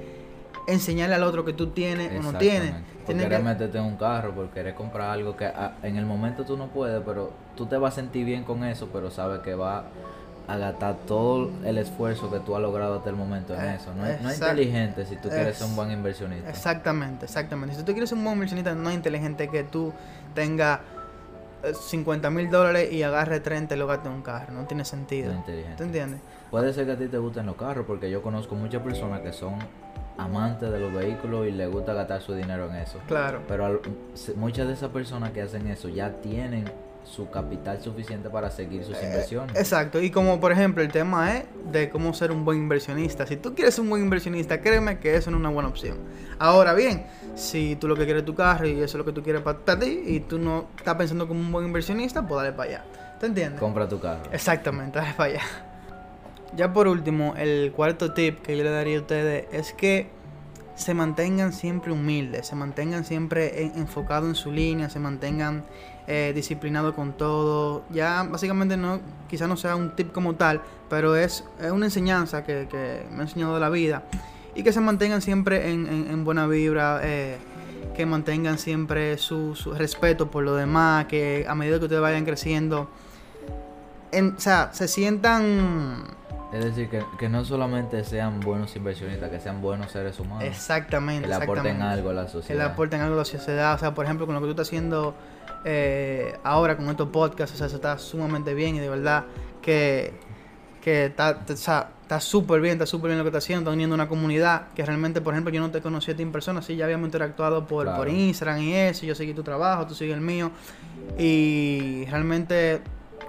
enseñarle 0.67 1.15
al 1.15 1.23
otro 1.23 1.43
que 1.43 1.53
tú 1.53 1.67
tienes 1.67 2.11
o 2.17 2.31
no 2.31 2.37
tienes. 2.37 2.71
Por 2.73 3.05
Tienes 3.07 3.23
querer 3.25 3.39
que- 3.39 3.45
meterte 3.45 3.77
en 3.77 3.85
un 3.85 3.95
carro, 3.97 4.33
por 4.35 4.49
querer 4.49 4.75
comprar 4.75 5.09
algo 5.09 5.35
que 5.35 5.45
ah, 5.45 5.73
en 5.81 5.95
el 5.97 6.05
momento 6.05 6.43
tú 6.45 6.55
no 6.57 6.67
puedes, 6.67 7.01
pero 7.05 7.31
tú 7.55 7.65
te 7.65 7.77
vas 7.77 7.93
a 7.93 7.95
sentir 7.95 8.25
bien 8.25 8.43
con 8.43 8.63
eso, 8.65 8.89
pero 8.93 9.09
sabes 9.09 9.39
que 9.39 9.55
va 9.55 9.85
a 10.47 10.57
gastar 10.57 10.95
todo 11.05 11.49
el 11.65 11.77
esfuerzo 11.77 12.31
que 12.31 12.39
tú 12.39 12.55
has 12.55 12.61
logrado 12.61 12.95
hasta 12.97 13.09
el 13.09 13.15
momento 13.17 13.53
en 13.53 13.61
Eh, 13.61 13.75
eso. 13.75 13.93
No 13.93 14.05
es, 14.05 14.21
no 14.21 14.29
es 14.29 14.39
exact- 14.39 14.51
inteligente 14.51 15.05
si 15.05 15.15
tú 15.17 15.27
quieres 15.29 15.57
ser 15.57 15.67
un 15.67 15.75
buen 15.75 15.91
inversionista. 15.91 16.49
Exactamente, 16.49 17.25
exactamente. 17.25 17.75
Si 17.75 17.83
tú 17.83 17.91
quieres 17.91 18.09
ser 18.09 18.17
un 18.17 18.23
buen 18.23 18.35
inversionista, 18.35 18.73
no 18.73 18.89
es 18.89 18.95
inteligente 18.95 19.49
que 19.49 19.63
tú 19.63 19.91
tengas 20.33 20.79
50 21.89 22.29
mil 22.29 22.49
dólares 22.49 22.91
y 22.93 23.03
agarre 23.03 23.39
30 23.39 23.75
y 23.75 23.77
lo 23.77 23.87
gastes 23.87 24.07
en 24.07 24.13
un 24.13 24.21
carro. 24.21 24.53
No 24.53 24.65
tiene 24.65 24.85
sentido. 24.85 25.33
No. 25.33 25.43
¿Te 25.43 25.83
entiendes? 25.83 26.21
Puede 26.51 26.71
ser 26.73 26.85
que 26.85 26.93
a 26.93 26.97
ti 26.97 27.07
te 27.07 27.17
gusten 27.17 27.45
los 27.45 27.55
carros, 27.55 27.85
porque 27.85 28.09
yo 28.09 28.21
conozco 28.21 28.55
muchas 28.55 28.81
personas 28.81 29.19
que 29.21 29.33
son 29.33 29.55
amantes 30.17 30.71
de 30.71 30.79
los 30.79 30.93
vehículos 30.93 31.45
y 31.47 31.51
les 31.51 31.69
gusta 31.69 31.93
gastar 31.93 32.21
su 32.21 32.33
dinero 32.33 32.69
en 32.69 32.77
eso. 32.77 32.99
Claro. 33.07 33.41
Pero 33.47 33.65
al- 33.65 33.79
muchas 34.35 34.67
de 34.67 34.73
esas 34.73 34.89
personas 34.91 35.31
que 35.31 35.41
hacen 35.41 35.67
eso 35.67 35.89
ya 35.89 36.09
tienen 36.21 36.65
su 37.03 37.29
capital 37.29 37.81
suficiente 37.81 38.29
para 38.29 38.51
seguir 38.51 38.83
sus 38.83 39.01
inversiones. 39.01 39.55
Exacto, 39.55 40.01
y 40.01 40.11
como 40.11 40.39
por 40.39 40.51
ejemplo 40.51 40.83
el 40.83 40.91
tema 40.91 41.37
es 41.37 41.45
de 41.71 41.89
cómo 41.89 42.13
ser 42.13 42.31
un 42.31 42.43
buen 42.43 42.57
inversionista. 42.57 43.25
Si 43.25 43.37
tú 43.37 43.55
quieres 43.55 43.75
ser 43.75 43.83
un 43.83 43.89
buen 43.89 44.03
inversionista, 44.03 44.61
créeme 44.61 44.99
que 44.99 45.15
eso 45.15 45.31
no 45.31 45.37
es 45.37 45.39
una 45.41 45.49
buena 45.49 45.69
opción. 45.69 45.97
Ahora 46.37 46.73
bien, 46.73 47.05
si 47.35 47.75
tú 47.77 47.87
lo 47.87 47.95
que 47.95 48.05
quieres 48.05 48.21
es 48.21 48.25
tu 48.25 48.35
carro 48.35 48.67
y 48.67 48.73
eso 48.73 48.83
es 48.83 48.95
lo 48.95 49.05
que 49.05 49.13
tú 49.13 49.23
quieres 49.23 49.41
para, 49.41 49.79
ti 49.79 50.03
y 50.05 50.19
tú 50.21 50.37
no 50.37 50.67
estás 50.77 50.95
pensando 50.95 51.27
como 51.27 51.39
un 51.39 51.51
buen 51.51 51.65
inversionista, 51.65 52.25
pues 52.27 52.37
dale 52.43 52.51
para 52.51 52.69
allá. 52.69 52.85
¿Te 53.19 53.25
entiendes? 53.27 53.59
Compra 53.59 53.87
tu 53.87 53.99
carro. 53.99 54.23
Exactamente, 54.31 54.99
dale 54.99 55.13
para 55.13 55.29
allá. 55.31 55.41
Ya 56.55 56.71
por 56.71 56.87
último, 56.87 57.33
el 57.37 57.71
cuarto 57.75 58.13
tip 58.13 58.41
que 58.41 58.57
yo 58.57 58.63
le 58.63 58.69
daría 58.69 58.97
a 58.97 59.01
ustedes 59.01 59.45
es 59.51 59.73
que 59.73 60.09
se 60.75 60.93
mantengan 60.93 61.53
siempre 61.53 61.91
humildes, 61.91 62.47
se 62.47 62.55
mantengan 62.55 63.03
siempre 63.03 63.63
enfocados 63.75 64.29
en 64.29 64.35
su 64.35 64.51
línea, 64.51 64.89
se 64.89 64.99
mantengan 64.99 65.65
eh, 66.07 66.31
disciplinados 66.33 66.95
con 66.95 67.13
todo. 67.13 67.83
Ya 67.89 68.23
básicamente 68.23 68.77
no, 68.77 69.01
quizás 69.29 69.49
no 69.49 69.57
sea 69.57 69.75
un 69.75 69.95
tip 69.95 70.13
como 70.13 70.35
tal, 70.35 70.61
pero 70.89 71.15
es, 71.15 71.43
una 71.71 71.87
enseñanza 71.87 72.45
que, 72.45 72.67
me 73.11 73.19
ha 73.19 73.21
enseñado 73.23 73.59
la 73.59 73.69
vida. 73.69 74.03
Y 74.55 74.63
que 74.63 74.71
se 74.71 74.79
mantengan 74.79 75.21
siempre 75.21 75.69
en, 75.69 76.23
buena 76.23 76.47
vibra, 76.47 77.01
eh, 77.03 77.37
que 77.95 78.05
mantengan 78.05 78.57
siempre 78.57 79.17
su, 79.17 79.53
respeto 79.77 80.31
por 80.31 80.43
lo 80.43 80.55
demás, 80.55 81.05
que 81.05 81.45
a 81.47 81.53
medida 81.55 81.77
que 81.77 81.85
ustedes 81.85 82.01
vayan 82.01 82.25
creciendo, 82.25 82.89
o 84.11 84.39
sea, 84.39 84.71
se 84.73 84.87
sientan 84.87 86.05
es 86.57 86.75
decir, 86.75 86.89
que, 87.17 87.29
no 87.29 87.45
solamente 87.45 88.03
sean 88.03 88.39
buenos 88.39 88.75
inversionistas, 88.75 89.29
que 89.29 89.39
sean 89.39 89.61
buenos 89.61 89.91
seres 89.91 90.19
humanos. 90.19 90.43
Exactamente. 90.43 91.23
Que 91.23 91.27
le 91.29 91.35
aporten 91.35 91.81
algo 91.81 92.09
a 92.09 92.13
la 92.13 92.27
sociedad. 92.27 92.47
Que 92.47 92.55
le 92.55 92.63
aporten 92.63 93.01
algo 93.01 93.15
a 93.15 93.19
la 93.19 93.25
sociedad. 93.25 93.75
O 93.75 93.77
sea, 93.77 93.93
por 93.93 94.05
ejemplo, 94.05 94.25
con 94.25 94.35
lo 94.35 94.41
que 94.41 94.45
tú 94.45 94.51
estás 94.51 94.67
haciendo 94.67 95.15
eh, 95.65 96.35
ahora 96.43 96.77
con 96.77 96.89
estos 96.89 97.09
podcasts, 97.09 97.55
o 97.55 97.57
sea, 97.57 97.67
eso 97.67 97.75
está 97.77 97.97
sumamente 97.97 98.53
bien 98.53 98.75
y 98.75 98.79
de 98.79 98.89
verdad 98.89 99.25
que, 99.61 100.13
que 100.81 101.05
está 101.05 102.19
súper 102.19 102.61
bien, 102.61 102.73
está 102.73 102.85
súper 102.85 103.09
bien 103.09 103.17
lo 103.17 103.23
que 103.23 103.29
estás 103.29 103.43
haciendo, 103.43 103.61
estás 103.63 103.73
uniendo 103.73 103.93
una 103.93 104.07
comunidad 104.07 104.67
que 104.75 104.85
realmente, 104.85 105.19
por 105.19 105.33
ejemplo, 105.33 105.53
yo 105.53 105.59
no 105.59 105.69
te 105.71 105.81
conocí 105.81 106.11
a 106.11 106.15
ti 106.15 106.23
en 106.23 106.31
persona, 106.31 106.61
sí, 106.61 106.75
ya 106.75 106.85
habíamos 106.85 107.07
interactuado 107.07 107.67
por, 107.67 107.93
por 107.95 108.07
Instagram 108.07 108.61
y 108.61 108.73
eso, 108.73 109.05
yo 109.05 109.13
seguí 109.13 109.33
tu 109.33 109.43
trabajo, 109.43 109.85
tú 109.87 109.93
sigues 109.93 110.15
el 110.15 110.21
mío, 110.21 110.51
y 111.17 112.05
realmente 112.09 112.81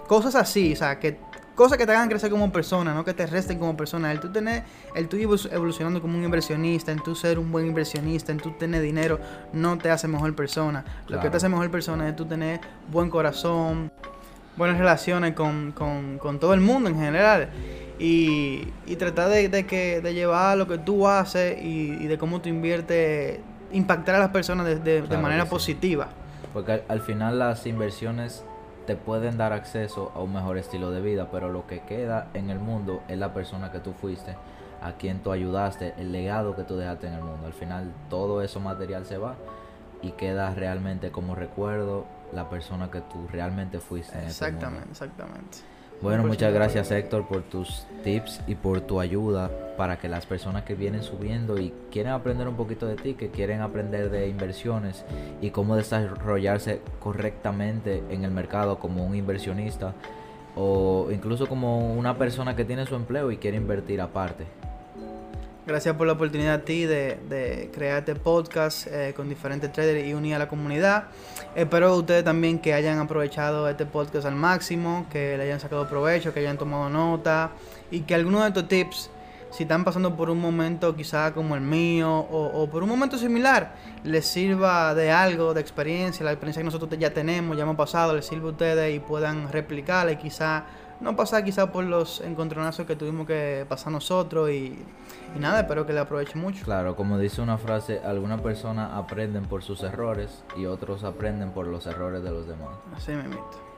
cosas 0.06 0.36
así, 0.36 0.72
o 0.72 0.76
sea, 0.76 1.00
que 1.00 1.18
cosas 1.58 1.76
que 1.76 1.86
te 1.86 1.92
hagan 1.92 2.08
crecer 2.08 2.30
como 2.30 2.52
persona, 2.52 2.94
no 2.94 3.04
que 3.04 3.12
te 3.12 3.26
resten 3.26 3.58
como 3.58 3.76
persona. 3.76 4.12
El 4.12 4.20
tú 4.20 4.30
tener, 4.30 4.62
el 4.94 5.08
tú 5.08 5.16
evolucionando 5.16 6.00
como 6.00 6.16
un 6.16 6.22
inversionista, 6.22 6.92
en 6.92 7.00
tú 7.00 7.16
ser 7.16 7.36
un 7.36 7.50
buen 7.50 7.66
inversionista, 7.66 8.30
en 8.30 8.38
tú 8.38 8.52
tener 8.52 8.80
dinero, 8.80 9.18
no 9.52 9.76
te 9.76 9.90
hace 9.90 10.06
mejor 10.06 10.36
persona. 10.36 10.84
Lo 11.08 11.18
que 11.18 11.28
te 11.28 11.36
hace 11.36 11.48
mejor 11.48 11.68
persona 11.68 12.08
es 12.08 12.14
tú 12.14 12.26
tener 12.26 12.60
buen 12.92 13.10
corazón, 13.10 13.90
buenas 14.56 14.78
relaciones 14.78 15.34
con, 15.34 15.74
todo 16.40 16.54
el 16.54 16.60
mundo 16.60 16.90
en 16.90 16.94
general. 16.94 17.48
Y, 17.98 18.68
tratar 18.96 19.28
de, 19.28 19.66
que, 19.66 20.00
de 20.00 20.14
llevar 20.14 20.56
lo 20.56 20.68
que 20.68 20.78
tú 20.78 21.08
haces 21.08 21.60
y, 21.60 22.06
de 22.06 22.18
cómo 22.18 22.40
tú 22.40 22.48
inviertes, 22.48 23.40
impactar 23.72 24.14
a 24.14 24.20
las 24.20 24.30
personas 24.30 24.64
de, 24.84 25.02
manera 25.20 25.46
positiva. 25.46 26.06
Porque 26.52 26.84
al 26.86 27.00
final 27.00 27.40
las 27.40 27.66
inversiones 27.66 28.44
te 28.88 28.96
pueden 28.96 29.36
dar 29.36 29.52
acceso 29.52 30.10
a 30.14 30.22
un 30.22 30.32
mejor 30.32 30.56
estilo 30.56 30.90
de 30.90 31.02
vida, 31.02 31.28
pero 31.30 31.52
lo 31.52 31.66
que 31.66 31.80
queda 31.80 32.28
en 32.32 32.48
el 32.48 32.58
mundo 32.58 33.02
es 33.06 33.18
la 33.18 33.34
persona 33.34 33.70
que 33.70 33.80
tú 33.80 33.92
fuiste, 33.92 34.34
a 34.80 34.92
quien 34.92 35.22
tú 35.22 35.30
ayudaste, 35.30 35.92
el 35.98 36.10
legado 36.10 36.56
que 36.56 36.62
tú 36.62 36.78
dejaste 36.78 37.06
en 37.06 37.12
el 37.12 37.22
mundo. 37.22 37.46
Al 37.46 37.52
final 37.52 37.92
todo 38.08 38.40
eso 38.40 38.60
material 38.60 39.04
se 39.04 39.18
va 39.18 39.34
y 40.00 40.12
queda 40.12 40.54
realmente 40.54 41.10
como 41.10 41.34
recuerdo 41.34 42.06
la 42.32 42.48
persona 42.48 42.90
que 42.90 43.02
tú 43.02 43.28
realmente 43.30 43.78
fuiste. 43.78 44.18
En 44.18 44.24
exactamente, 44.24 44.88
exactamente. 44.90 45.58
Bueno, 46.00 46.24
muchas 46.24 46.54
gracias 46.54 46.92
Héctor 46.92 47.26
por 47.26 47.42
tus 47.42 47.84
tips 48.04 48.40
y 48.46 48.54
por 48.54 48.80
tu 48.82 49.00
ayuda 49.00 49.50
para 49.76 49.98
que 49.98 50.08
las 50.08 50.26
personas 50.26 50.62
que 50.62 50.76
vienen 50.76 51.02
subiendo 51.02 51.58
y 51.58 51.72
quieren 51.90 52.12
aprender 52.12 52.46
un 52.46 52.54
poquito 52.54 52.86
de 52.86 52.94
ti, 52.94 53.14
que 53.14 53.30
quieren 53.30 53.62
aprender 53.62 54.08
de 54.08 54.28
inversiones 54.28 55.04
y 55.42 55.50
cómo 55.50 55.74
desarrollarse 55.74 56.82
correctamente 57.00 58.04
en 58.10 58.22
el 58.22 58.30
mercado 58.30 58.78
como 58.78 59.04
un 59.04 59.16
inversionista 59.16 59.92
o 60.54 61.08
incluso 61.10 61.48
como 61.48 61.92
una 61.92 62.16
persona 62.16 62.54
que 62.54 62.64
tiene 62.64 62.86
su 62.86 62.94
empleo 62.94 63.32
y 63.32 63.38
quiere 63.38 63.56
invertir 63.56 64.00
aparte. 64.00 64.44
Gracias 65.68 65.96
por 65.96 66.06
la 66.06 66.14
oportunidad 66.14 66.54
a 66.54 66.64
ti 66.64 66.86
de, 66.86 67.70
crear 67.74 67.98
este 67.98 68.14
podcast 68.14 68.86
eh, 68.86 69.12
con 69.14 69.28
diferentes 69.28 69.70
traders 69.70 70.08
y 70.08 70.14
unir 70.14 70.34
a 70.34 70.38
la 70.38 70.48
comunidad. 70.48 71.08
Espero 71.54 71.94
ustedes 71.94 72.24
también 72.24 72.58
que 72.58 72.72
hayan 72.72 72.98
aprovechado 72.98 73.68
este 73.68 73.84
podcast 73.84 74.26
al 74.26 74.34
máximo, 74.34 75.04
que 75.12 75.36
le 75.36 75.42
hayan 75.42 75.60
sacado 75.60 75.86
provecho, 75.86 76.32
que 76.32 76.40
hayan 76.40 76.56
tomado 76.56 76.88
nota 76.88 77.50
y 77.90 78.00
que 78.00 78.14
algunos 78.14 78.40
de 78.40 78.48
estos 78.48 78.66
tips, 78.66 79.10
si 79.50 79.64
están 79.64 79.84
pasando 79.84 80.16
por 80.16 80.30
un 80.30 80.40
momento 80.40 80.96
quizá 80.96 81.34
como 81.34 81.54
el 81.54 81.60
mío 81.60 82.16
o, 82.18 82.66
por 82.70 82.82
un 82.82 82.88
momento 82.88 83.18
similar, 83.18 83.74
les 84.04 84.24
sirva 84.24 84.94
de 84.94 85.10
algo, 85.10 85.52
de 85.52 85.60
experiencia, 85.60 86.24
la 86.24 86.32
experiencia 86.32 86.62
que 86.62 86.64
nosotros 86.64 86.98
ya 86.98 87.12
tenemos, 87.12 87.58
ya 87.58 87.64
hemos 87.64 87.76
pasado, 87.76 88.14
les 88.14 88.24
sirva 88.24 88.48
a 88.48 88.52
ustedes 88.52 88.96
y 88.96 89.00
puedan 89.00 89.52
replicarla 89.52 90.12
y 90.12 90.16
quizá 90.16 90.64
no 91.00 91.16
pasar 91.16 91.44
quizá 91.44 91.70
por 91.72 91.84
los 91.84 92.20
encontronazos 92.20 92.86
que 92.86 92.96
tuvimos 92.96 93.26
que 93.26 93.64
pasar 93.68 93.92
nosotros 93.92 94.50
y, 94.50 94.78
nada, 95.38 95.60
espero 95.60 95.86
que 95.86 95.92
le 95.92 96.00
aproveche 96.00 96.38
mucho. 96.38 96.64
Claro, 96.64 96.96
como 96.96 97.18
dice 97.18 97.40
una 97.40 97.58
frase, 97.58 98.00
algunas 98.00 98.40
personas 98.40 98.90
aprenden 98.94 99.44
por 99.44 99.62
sus 99.62 99.82
errores 99.82 100.44
y 100.56 100.66
otros 100.66 101.04
aprenden 101.04 101.52
por 101.52 101.66
los 101.66 101.86
errores 101.86 102.22
de 102.22 102.30
los 102.30 102.46
demás. 102.46 102.76
Así 102.94 103.12
me 103.12 103.24
invito. 103.24 103.68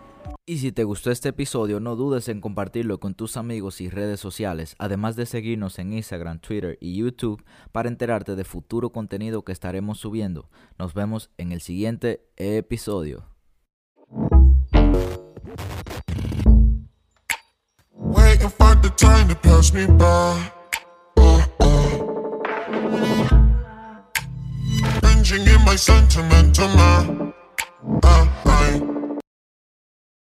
Y 0.47 0.59
si 0.59 0.73
te 0.73 0.85
gustó 0.85 1.11
este 1.11 1.31
episodio, 1.31 1.81
no 1.81 1.97
dudes 1.97 2.29
en 2.29 2.41
compartirlo 2.41 2.99
con 2.99 3.15
tus 3.15 3.37
amigos 3.37 3.81
y 3.81 3.89
redes 3.89 4.21
sociales, 4.21 4.75
además 4.79 5.17
de 5.17 5.27
seguirnos 5.27 5.79
en 5.79 5.93
Instagram, 5.93 6.41
Twitter 6.41 6.77
y 6.81 6.97
YouTube 6.97 7.45
para 7.73 7.89
enterarte 7.89 8.37
de 8.37 8.45
futuro 8.45 8.91
contenido 8.91 9.45
que 9.45 9.53
estaremos 9.53 9.99
subiendo. 9.99 10.51
Nos 10.79 10.93
vemos 10.93 11.31
en 11.39 11.53
el 11.53 11.61
siguiente 11.61 12.27
episodio. 12.37 13.25
can 18.41 18.49
find 18.49 18.83
the 18.83 18.89
time 18.91 19.29
to 19.29 19.35
pass 19.35 19.73
me 19.75 19.87
by. 19.87 20.51
Binging 25.03 25.47
in 25.47 25.65
my 25.65 25.77
sentimental 25.77 26.69
mind 26.69 27.33
uh, 28.03 28.27
uh. 28.45 28.50